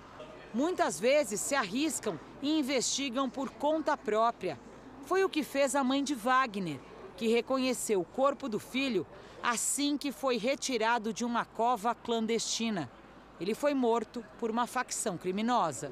[0.54, 4.58] Muitas vezes se arriscam e investigam por conta própria.
[5.04, 6.80] Foi o que fez a mãe de Wagner,
[7.18, 9.06] que reconheceu o corpo do filho
[9.42, 12.90] assim que foi retirado de uma cova clandestina.
[13.40, 15.90] Ele foi morto por uma facção criminosa.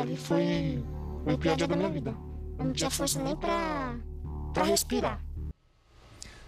[0.00, 0.84] Ali foi
[1.26, 2.14] o pior dia da minha vida.
[2.58, 5.20] Eu não tinha força nem para respirar.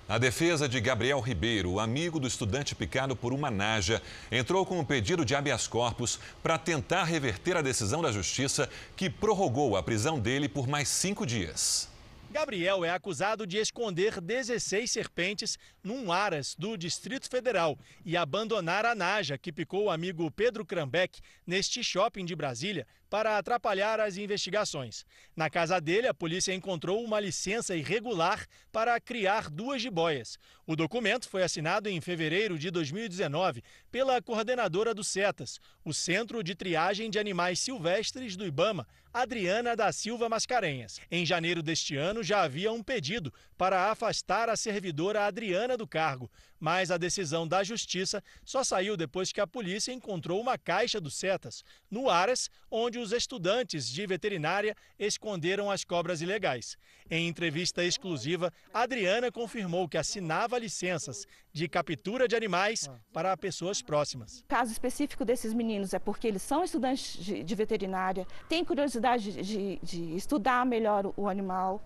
[0.08, 4.84] A defesa de Gabriel Ribeiro, amigo do estudante picado por uma naja, entrou com um
[4.84, 10.20] pedido de habeas corpus para tentar reverter a decisão da justiça que prorrogou a prisão
[10.20, 11.88] dele por mais cinco dias.
[12.36, 18.94] Gabriel é acusado de esconder 16 serpentes num aras do Distrito Federal e abandonar a
[18.94, 25.04] naja que picou o amigo Pedro Krambeck neste shopping de Brasília para atrapalhar as investigações.
[25.34, 30.38] Na casa dele, a polícia encontrou uma licença irregular para criar duas jiboias.
[30.66, 36.54] O documento foi assinado em fevereiro de 2019 pela coordenadora do CETAS, o Centro de
[36.54, 41.00] Triagem de Animais Silvestres do Ibama, Adriana da Silva Mascarenhas.
[41.10, 46.30] Em janeiro deste ano, já havia um pedido para afastar a servidora Adriana do cargo,
[46.58, 51.10] mas a decisão da Justiça só saiu depois que a polícia encontrou uma caixa do
[51.10, 56.76] CETAS no Aras, onde os estudantes de veterinária esconderam as cobras ilegais.
[57.10, 64.40] Em entrevista exclusiva, Adriana confirmou que assinava licenças de captura de animais para pessoas próximas.
[64.40, 69.42] O caso específico desses meninos é porque eles são estudantes de, de veterinária, têm curiosidade
[69.42, 71.82] de, de estudar melhor o animal.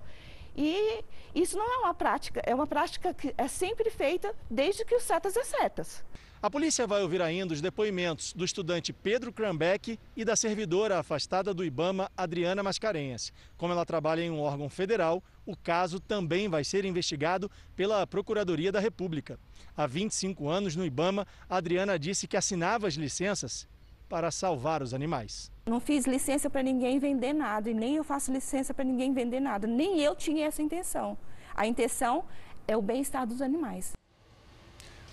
[0.63, 1.03] E
[1.35, 5.03] isso não é uma prática, é uma prática que é sempre feita desde que os
[5.03, 6.05] setas é setas.
[6.43, 11.55] A polícia vai ouvir ainda os depoimentos do estudante Pedro Krambeck e da servidora afastada
[11.55, 13.33] do Ibama, Adriana Mascarenhas.
[13.57, 18.71] Como ela trabalha em um órgão federal, o caso também vai ser investigado pela Procuradoria
[18.71, 19.41] da República.
[19.75, 23.67] Há 25 anos, no Ibama, Adriana disse que assinava as licenças
[24.11, 25.53] para salvar os animais.
[25.65, 29.39] Não fiz licença para ninguém vender nada e nem eu faço licença para ninguém vender
[29.39, 29.69] nada.
[29.69, 31.17] Nem eu tinha essa intenção.
[31.55, 32.25] A intenção
[32.67, 33.93] é o bem-estar dos animais.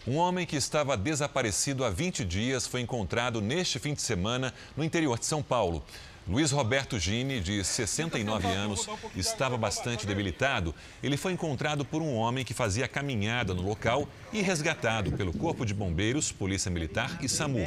[0.08, 4.84] Um homem que estava desaparecido há 20 dias foi encontrado neste fim de semana no
[4.84, 5.84] interior de São Paulo.
[6.28, 10.76] Luiz Roberto Gini, de 69 anos, estava bastante debilitado.
[11.02, 15.66] Ele foi encontrado por um homem que fazia caminhada no local e resgatado pelo Corpo
[15.66, 17.66] de Bombeiros, Polícia Militar e SAMU.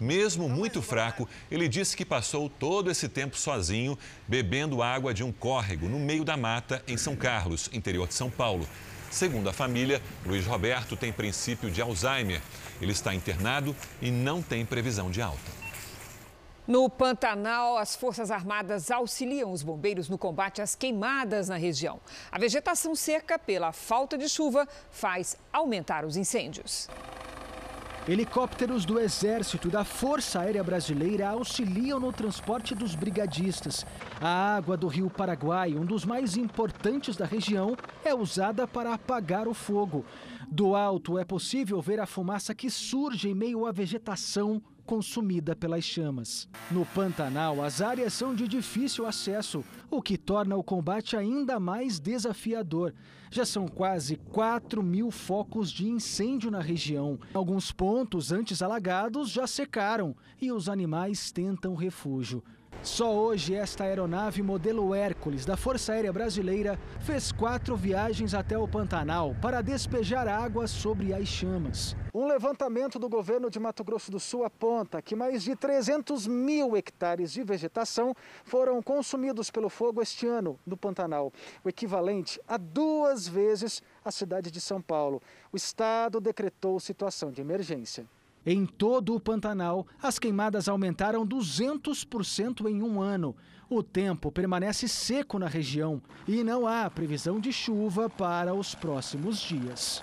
[0.00, 5.30] Mesmo muito fraco, ele disse que passou todo esse tempo sozinho, bebendo água de um
[5.30, 8.66] córrego no meio da mata em São Carlos, interior de São Paulo.
[9.10, 12.40] Segundo a família, Luiz Roberto tem princípio de Alzheimer.
[12.80, 15.60] Ele está internado e não tem previsão de alta.
[16.66, 22.00] No Pantanal, as Forças Armadas auxiliam os bombeiros no combate às queimadas na região.
[22.30, 26.88] A vegetação seca, pela falta de chuva, faz aumentar os incêndios.
[28.10, 33.86] Helicópteros do Exército e da Força Aérea Brasileira auxiliam no transporte dos brigadistas.
[34.20, 39.46] A água do rio Paraguai, um dos mais importantes da região, é usada para apagar
[39.46, 40.04] o fogo.
[40.50, 44.60] Do alto é possível ver a fumaça que surge em meio à vegetação
[44.90, 46.48] consumida pelas chamas.
[46.68, 52.00] No Pantanal, as áreas são de difícil acesso, o que torna o combate ainda mais
[52.00, 52.92] desafiador.
[53.30, 57.20] Já são quase 4 mil focos de incêndio na região.
[57.32, 62.42] Alguns pontos antes alagados já secaram e os animais tentam refúgio.
[62.82, 68.66] Só hoje, esta aeronave modelo Hércules da Força Aérea Brasileira fez quatro viagens até o
[68.66, 71.94] Pantanal para despejar água sobre as chamas.
[72.14, 76.74] Um levantamento do governo de Mato Grosso do Sul aponta que mais de 300 mil
[76.74, 78.14] hectares de vegetação
[78.44, 81.30] foram consumidos pelo fogo este ano no Pantanal,
[81.62, 85.20] o equivalente a duas vezes a cidade de São Paulo.
[85.52, 88.06] O estado decretou situação de emergência.
[88.44, 93.36] Em todo o Pantanal, as queimadas aumentaram 200% em um ano.
[93.68, 99.38] O tempo permanece seco na região e não há previsão de chuva para os próximos
[99.40, 100.02] dias.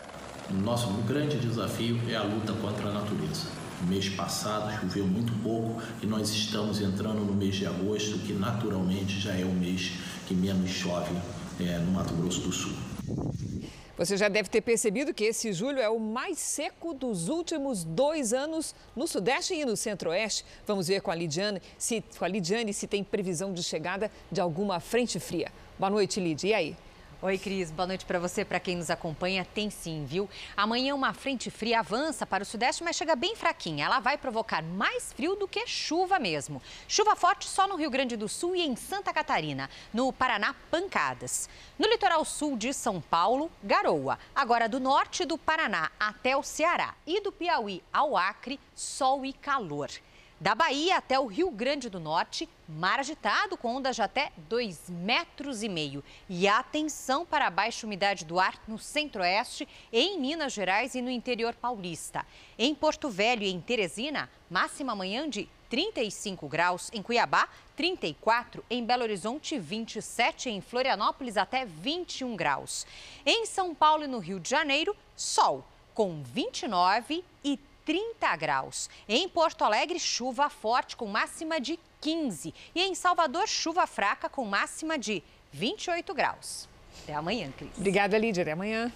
[0.64, 3.48] Nosso grande desafio é a luta contra a natureza.
[3.88, 9.20] Mês passado choveu muito pouco e nós estamos entrando no mês de agosto, que naturalmente
[9.20, 9.92] já é o mês
[10.26, 11.14] que menos chove
[11.60, 12.74] é, no Mato Grosso do Sul.
[13.98, 18.32] Você já deve ter percebido que esse julho é o mais seco dos últimos dois
[18.32, 20.46] anos no Sudeste e no Centro-Oeste.
[20.68, 24.40] Vamos ver com a, Lidiane se, com a Lidiane se tem previsão de chegada de
[24.40, 25.52] alguma frente fria.
[25.80, 26.52] Boa noite, Lidia.
[26.52, 26.78] E aí?
[27.20, 27.72] Oi, Cris.
[27.72, 29.44] Boa noite para você, para quem nos acompanha.
[29.44, 30.30] Tem sim, viu?
[30.56, 33.86] Amanhã uma frente fria avança para o sudeste, mas chega bem fraquinha.
[33.86, 36.62] Ela vai provocar mais frio do que chuva mesmo.
[36.88, 39.68] Chuva forte só no Rio Grande do Sul e em Santa Catarina.
[39.92, 41.50] No Paraná, pancadas.
[41.80, 44.20] No litoral sul de São Paulo, garoa.
[44.36, 49.34] Agora do norte do Paraná até o Ceará e do Piauí ao Acre, sol e
[49.34, 49.90] calor.
[50.40, 54.92] Da Bahia até o Rio Grande do Norte, mar agitado com ondas de até 2,5
[54.92, 56.04] metros e meio.
[56.30, 61.10] E atenção para a baixa umidade do ar no centro-oeste, em Minas Gerais e no
[61.10, 62.24] interior paulista.
[62.56, 66.92] Em Porto Velho e em Teresina, máxima amanhã de 35 graus.
[66.94, 68.64] Em Cuiabá, 34.
[68.70, 70.52] Em Belo Horizonte, 27.
[70.52, 72.86] Em Florianópolis, até 21 graus.
[73.26, 75.66] Em São Paulo e no Rio de Janeiro, sol,
[75.96, 77.58] com 29 e
[77.88, 78.90] 30 graus.
[79.08, 82.54] Em Porto Alegre, chuva forte com máxima de 15.
[82.76, 85.24] E em Salvador, chuva fraca com máxima de
[85.54, 86.68] 28 graus.
[87.04, 87.72] Até amanhã, Cris.
[87.78, 88.42] Obrigada, Lídia.
[88.42, 88.92] Até amanhã.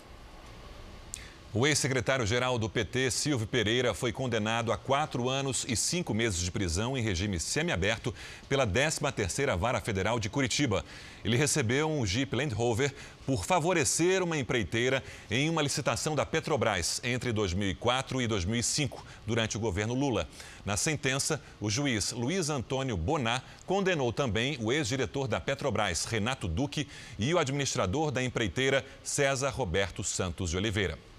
[1.53, 6.49] O ex-secretário-geral do PT, Silvio Pereira, foi condenado a quatro anos e cinco meses de
[6.49, 8.15] prisão em regime semiaberto
[8.47, 10.85] pela 13ª Vara Federal de Curitiba.
[11.25, 12.95] Ele recebeu um Jeep Land Rover
[13.25, 19.59] por favorecer uma empreiteira em uma licitação da Petrobras entre 2004 e 2005, durante o
[19.59, 20.29] governo Lula.
[20.65, 26.87] Na sentença, o juiz Luiz Antônio Bonar condenou também o ex-diretor da Petrobras, Renato Duque,
[27.19, 31.10] e o administrador da empreiteira, César Roberto Santos de Oliveira.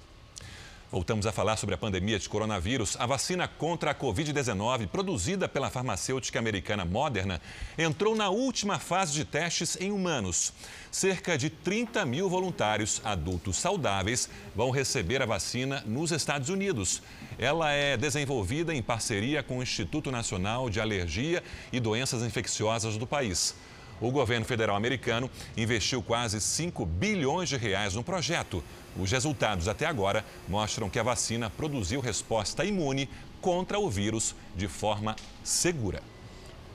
[0.92, 2.98] Voltamos a falar sobre a pandemia de coronavírus.
[3.00, 7.40] A vacina contra a Covid-19, produzida pela farmacêutica americana Moderna,
[7.78, 10.52] entrou na última fase de testes em humanos.
[10.90, 17.02] Cerca de 30 mil voluntários adultos saudáveis vão receber a vacina nos Estados Unidos.
[17.38, 23.06] Ela é desenvolvida em parceria com o Instituto Nacional de Alergia e Doenças Infecciosas do
[23.06, 23.54] país.
[24.00, 28.62] O governo federal americano investiu quase 5 bilhões de reais no projeto.
[28.96, 33.08] Os resultados até agora mostram que a vacina produziu resposta imune
[33.40, 36.02] contra o vírus de forma segura.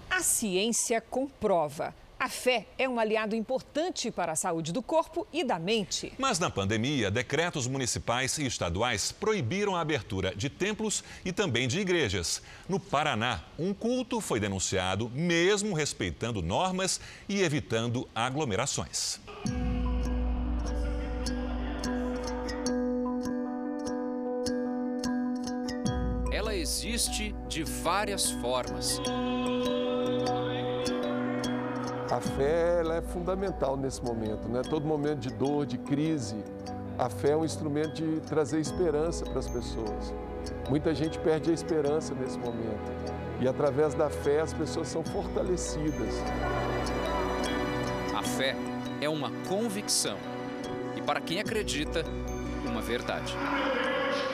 [0.10, 1.94] A ciência comprova.
[2.28, 6.12] A fé é um aliado importante para a saúde do corpo e da mente.
[6.18, 11.80] Mas na pandemia, decretos municipais e estaduais proibiram a abertura de templos e também de
[11.80, 12.42] igrejas.
[12.68, 17.00] No Paraná, um culto foi denunciado, mesmo respeitando normas
[17.30, 19.22] e evitando aglomerações.
[26.34, 29.00] Ela existe de várias formas.
[32.18, 34.64] A fé ela é fundamental nesse momento, né?
[34.68, 36.44] Todo momento de dor, de crise,
[36.98, 40.16] a fé é um instrumento de trazer esperança para as pessoas.
[40.68, 42.92] Muita gente perde a esperança nesse momento
[43.40, 46.16] e através da fé as pessoas são fortalecidas.
[48.16, 48.56] A fé
[49.00, 50.18] é uma convicção
[50.96, 52.04] e para quem acredita,
[52.66, 53.38] uma verdade.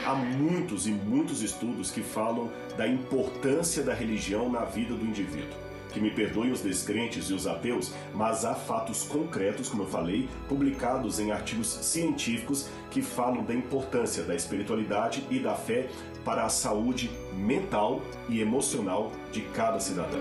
[0.08, 5.63] Há muitos e muitos estudos que falam da importância da religião na vida do indivíduo
[5.94, 10.28] que me perdoem os descrentes e os ateus, mas há fatos concretos, como eu falei,
[10.50, 15.88] publicados em artigos científicos que falam da importância da espiritualidade e da fé
[16.26, 20.20] para a saúde mental e emocional de cada cidadão.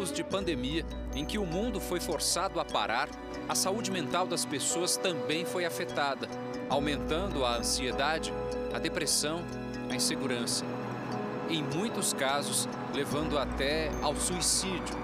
[0.00, 0.84] Tempos de pandemia,
[1.14, 3.08] em que o mundo foi forçado a parar,
[3.46, 6.26] a saúde mental das pessoas também foi afetada,
[6.70, 8.32] aumentando a ansiedade,
[8.72, 9.44] a depressão,
[9.90, 10.64] a insegurança.
[11.50, 14.96] Em muitos casos, levando até ao suicídio.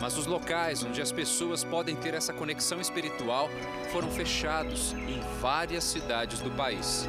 [0.00, 3.48] Mas os locais onde as pessoas podem ter essa conexão espiritual
[3.92, 7.06] foram fechados em várias cidades do país.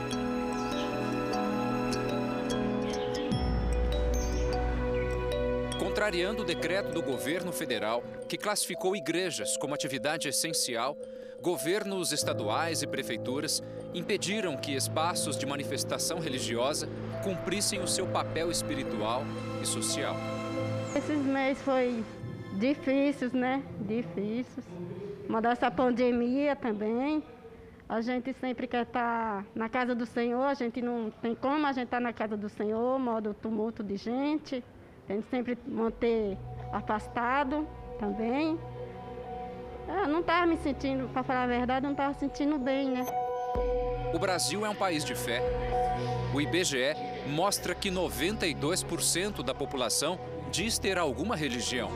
[6.11, 10.97] Contrariando o decreto do governo federal, que classificou igrejas como atividade essencial,
[11.41, 16.89] governos estaduais e prefeituras impediram que espaços de manifestação religiosa
[17.23, 19.23] cumprissem o seu papel espiritual
[19.63, 20.13] e social.
[20.93, 22.03] Esses meses foi
[22.59, 23.63] difíceis, né?
[23.79, 24.65] Difíceis.
[25.29, 27.23] Mandar essa pandemia também.
[27.87, 31.71] A gente sempre quer estar na casa do Senhor, a gente não tem como a
[31.71, 34.61] gente estar na casa do Senhor, modo tumulto de gente.
[35.11, 36.37] Tem que sempre manter
[36.71, 37.67] afastado
[37.99, 38.57] também.
[39.85, 43.05] Eu não estava me sentindo, para falar a verdade, não estava sentindo bem, né?
[44.13, 45.41] O Brasil é um país de fé.
[46.33, 46.95] O IBGE
[47.27, 50.17] mostra que 92% da população
[50.49, 51.89] diz ter alguma religião.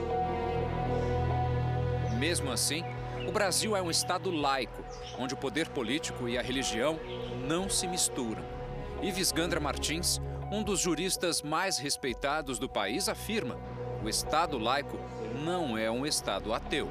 [2.20, 2.84] Mesmo assim,
[3.26, 4.84] o Brasil é um Estado laico,
[5.18, 7.00] onde o poder político e a religião
[7.48, 8.44] não se misturam.
[9.02, 10.20] Ives Gandra Martins,
[10.56, 13.58] um dos juristas mais respeitados do país, afirma:
[14.02, 14.98] o Estado laico
[15.44, 16.90] não é um Estado ateu.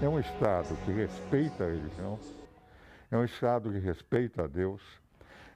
[0.00, 2.20] É um Estado que respeita a religião,
[3.10, 4.80] é um Estado que respeita a Deus,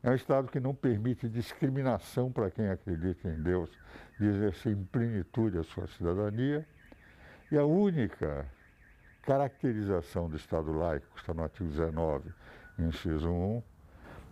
[0.03, 3.71] é um Estado que não permite discriminação para quem acredita em Deus
[4.19, 6.67] de exercer em plenitude a sua cidadania.
[7.53, 8.45] E a única
[9.23, 12.33] caracterização do Estado laico, que está no artigo 19,
[12.81, 13.63] inciso 1,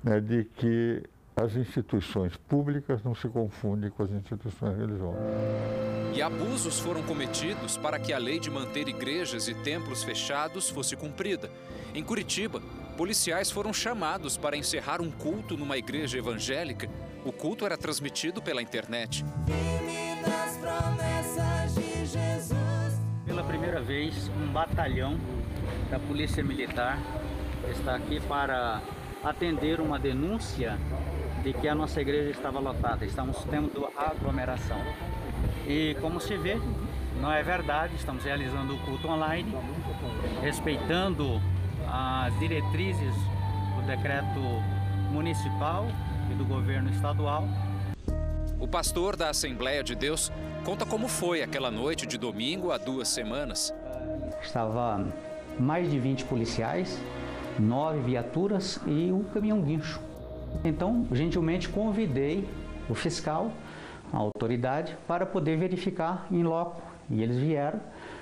[0.06, 1.04] é de que
[1.36, 5.20] as instituições públicas não se confundem com as instituições religiosas.
[6.14, 10.94] E abusos foram cometidos para que a lei de manter igrejas e templos fechados fosse
[10.94, 11.50] cumprida.
[11.92, 12.60] Em Curitiba,
[12.96, 16.88] policiais foram chamados para encerrar um culto numa igreja evangélica.
[17.24, 19.24] O culto era transmitido pela internet.
[23.26, 25.18] Pela primeira vez, um batalhão
[25.90, 26.98] da Polícia Militar
[27.72, 28.80] está aqui para
[29.24, 30.78] atender uma denúncia
[31.44, 34.80] de que a nossa igreja estava lotada, estamos tendo aglomeração.
[35.68, 36.58] E como se vê,
[37.20, 39.54] não é verdade, estamos realizando o culto online,
[40.40, 41.38] respeitando
[41.86, 43.14] as diretrizes
[43.76, 44.40] do decreto
[45.12, 45.86] municipal
[46.30, 47.46] e do governo estadual.
[48.58, 50.32] O pastor da Assembleia de Deus
[50.64, 53.74] conta como foi aquela noite de domingo há duas semanas.
[54.40, 55.06] Estava
[55.60, 56.98] mais de 20 policiais,
[57.58, 60.13] nove viaturas e um caminhão guincho.
[60.62, 62.48] Então, gentilmente convidei
[62.88, 63.50] o fiscal,
[64.12, 66.82] a autoridade, para poder verificar em loco.
[67.10, 67.80] E eles vieram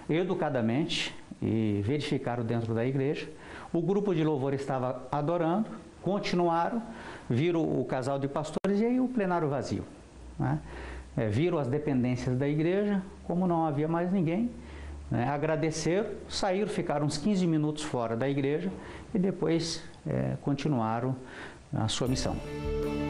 [0.09, 3.29] educadamente e verificaram dentro da igreja.
[3.73, 5.69] O grupo de louvor estava adorando,
[6.03, 6.83] continuaram,
[7.29, 9.85] viram o casal de pastores e aí o plenário vazio.
[10.39, 10.59] Né?
[11.17, 14.51] É, viram as dependências da igreja, como não havia mais ninguém,
[15.11, 15.29] né?
[15.29, 18.71] agradeceram, saíram, ficaram uns 15 minutos fora da igreja
[19.15, 21.15] e depois é, continuaram
[21.73, 22.37] a sua missão.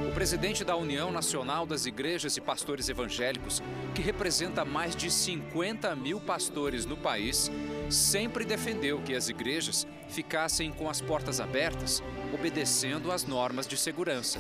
[0.08, 3.62] O presidente da União Nacional das Igrejas e Pastores Evangélicos,
[3.94, 7.50] que representa mais de 50 mil pastores no país,
[7.90, 12.02] sempre defendeu que as igrejas ficassem com as portas abertas,
[12.32, 14.38] obedecendo às normas de segurança.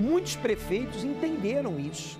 [0.00, 2.18] Muitos prefeitos entenderam isso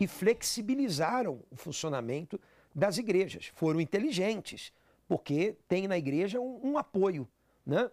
[0.00, 2.40] e flexibilizaram o funcionamento
[2.74, 3.52] das igrejas.
[3.54, 4.72] Foram inteligentes,
[5.08, 7.26] porque tem na igreja um, um apoio,
[7.64, 7.88] né?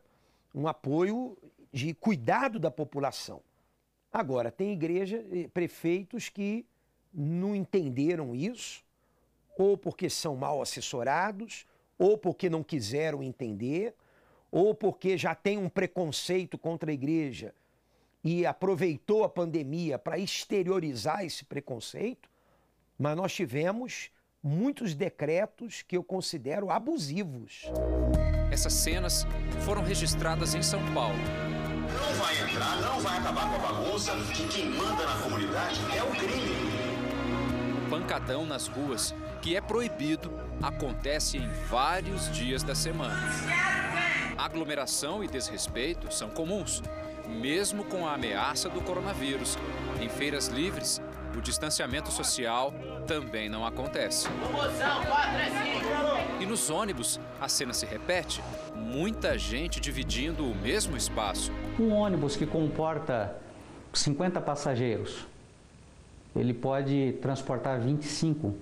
[0.54, 1.38] um apoio
[1.74, 3.42] de cuidado da população.
[4.12, 6.68] Agora, tem igreja, eh, prefeitos que
[7.12, 8.84] não entenderam isso,
[9.58, 11.66] ou porque são mal assessorados,
[11.98, 13.96] ou porque não quiseram entender,
[14.52, 17.56] ou porque já tem um preconceito contra a igreja
[18.24, 22.30] e aproveitou a pandemia para exteriorizar esse preconceito,
[22.98, 24.12] mas nós tivemos
[24.42, 27.64] muitos decretos que eu considero abusivos.
[28.52, 29.26] Essas cenas
[29.66, 31.18] foram registradas em São Paulo.
[31.94, 36.04] Não vai entrar, não vai acabar com a bagunça, que quem manda na comunidade é
[36.04, 36.84] o crime.
[37.90, 40.32] Pancadão nas ruas, que é proibido,
[40.62, 43.30] acontece em vários dias da semana.
[44.38, 46.82] Aglomeração e desrespeito são comuns,
[47.28, 49.58] mesmo com a ameaça do coronavírus.
[50.02, 51.02] Em feiras livres,
[51.38, 52.74] o distanciamento social
[53.08, 54.28] também não acontece.
[56.40, 58.44] E nos ônibus, a cena se repete.
[58.76, 61.52] Muita gente dividindo o mesmo espaço.
[61.80, 63.36] Um ônibus que comporta
[63.94, 65.26] 50 passageiros,
[66.36, 68.56] ele pode transportar 25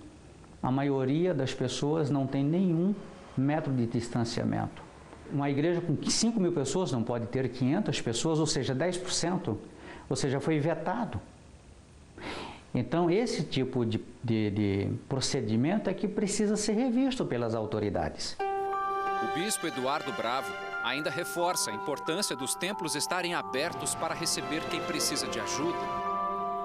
[0.61, 2.93] a maioria das pessoas não tem nenhum
[3.35, 4.83] metro de distanciamento.
[5.31, 9.57] Uma igreja com 5 mil pessoas não pode ter 500 pessoas, ou seja, 10%,
[10.09, 11.19] ou seja, foi vetado.
[12.73, 18.37] Então, esse tipo de, de, de procedimento é que precisa ser revisto pelas autoridades.
[19.23, 20.51] O bispo Eduardo Bravo
[20.83, 25.77] ainda reforça a importância dos templos estarem abertos para receber quem precisa de ajuda.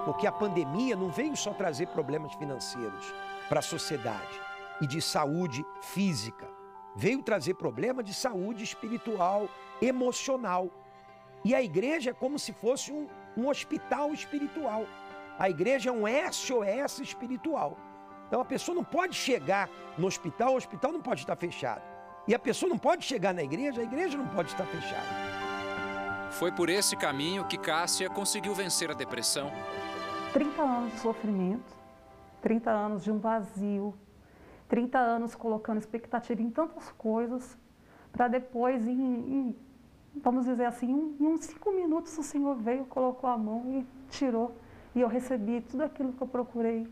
[0.04, 3.12] Porque a pandemia não veio só trazer problemas financeiros
[3.48, 4.40] para a sociedade
[4.80, 6.46] e de saúde física.
[6.94, 9.48] Veio trazer problema de saúde espiritual,
[9.82, 10.70] emocional.
[11.44, 14.86] E a igreja é como se fosse um, um hospital espiritual.
[15.38, 17.76] A igreja é um SOS espiritual.
[18.26, 19.68] Então a pessoa não pode chegar
[19.98, 21.82] no hospital, o hospital não pode estar fechado.
[22.26, 25.06] E a pessoa não pode chegar na igreja, a igreja não pode estar fechada.
[26.32, 29.52] Foi por esse caminho que Cássia conseguiu vencer a depressão.
[30.32, 31.74] 30 anos de sofrimento,
[32.42, 33.94] 30 anos de um vazio,
[34.68, 37.56] 30 anos colocando expectativa em tantas coisas,
[38.10, 39.56] para depois, em, em,
[40.16, 44.56] vamos dizer assim, em uns cinco minutos o Senhor veio, colocou a mão e tirou
[44.96, 46.88] e eu recebi tudo aquilo que eu procurei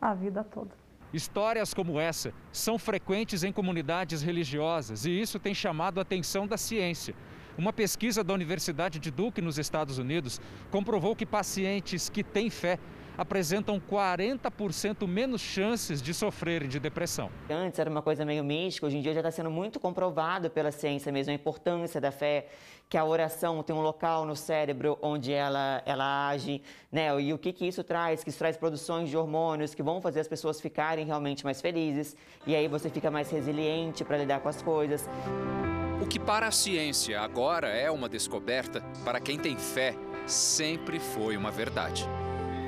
[0.00, 0.70] a vida toda.
[1.12, 6.56] Histórias como essa são frequentes em comunidades religiosas e isso tem chamado a atenção da
[6.56, 7.12] ciência.
[7.58, 10.40] Uma pesquisa da Universidade de Duke, nos Estados Unidos,
[10.70, 12.78] comprovou que pacientes que têm fé
[13.20, 17.30] apresentam 40% menos chances de sofrerem de depressão.
[17.50, 20.72] Antes era uma coisa meio mística, hoje em dia já está sendo muito comprovado pela
[20.72, 22.46] ciência mesmo a importância da fé,
[22.88, 27.20] que a oração tem um local no cérebro onde ela, ela age, né?
[27.20, 28.24] E o que, que isso traz?
[28.24, 32.16] Que isso traz produções de hormônios que vão fazer as pessoas ficarem realmente mais felizes.
[32.46, 35.06] E aí você fica mais resiliente para lidar com as coisas.
[36.02, 39.94] O que para a ciência agora é uma descoberta, para quem tem fé,
[40.26, 42.08] sempre foi uma verdade.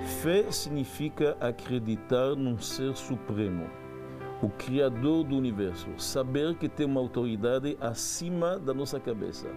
[0.04, 3.70] Fé significa acreditar num ser supremo,
[4.42, 9.48] o Criador do universo, saber que tem uma autoridade acima da nossa cabeça.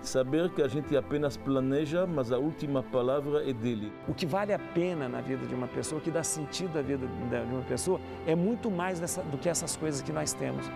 [0.00, 3.92] Saber que a gente apenas planeja, mas a última palavra é dele.
[4.08, 6.82] O que vale a pena na vida de uma pessoa, o que dá sentido à
[6.82, 10.70] vida de uma pessoa, é muito mais dessa, do que essas coisas que nós temos.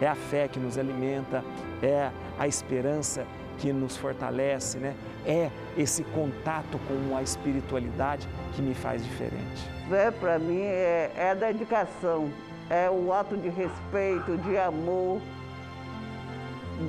[0.00, 1.44] É a fé que nos alimenta,
[1.82, 3.26] é a esperança
[3.60, 4.94] que nos fortalece, né?
[5.26, 9.70] É esse contato com a espiritualidade que me faz diferente.
[9.88, 12.30] Fé para mim é, é a dedicação,
[12.70, 15.20] é o ato de respeito, de amor,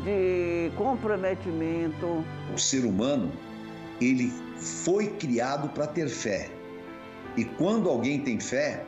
[0.03, 2.23] de comprometimento.
[2.53, 3.31] O ser humano,
[3.99, 6.49] ele foi criado para ter fé.
[7.35, 8.83] E quando alguém tem fé,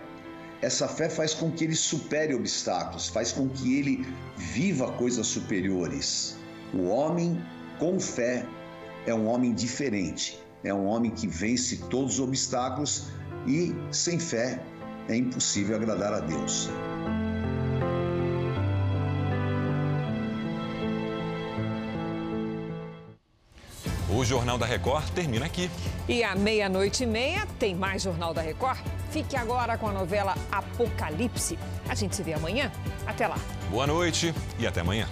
[0.62, 4.08] essa fé faz com que ele supere obstáculos, faz com que ele
[4.38, 6.38] viva coisas superiores.
[6.74, 7.42] O homem
[7.84, 8.46] com fé
[9.06, 13.10] é um homem diferente, é um homem que vence todos os obstáculos
[13.46, 14.58] e sem fé
[15.10, 16.70] é impossível agradar a Deus.
[24.10, 25.70] O Jornal da Record termina aqui.
[26.08, 28.80] E à meia-noite e meia tem mais Jornal da Record.
[29.12, 31.60] Fique agora com a novela Apocalipse.
[31.90, 32.72] A gente se vê amanhã.
[33.06, 33.38] Até lá.
[33.70, 35.06] Boa noite e até amanhã.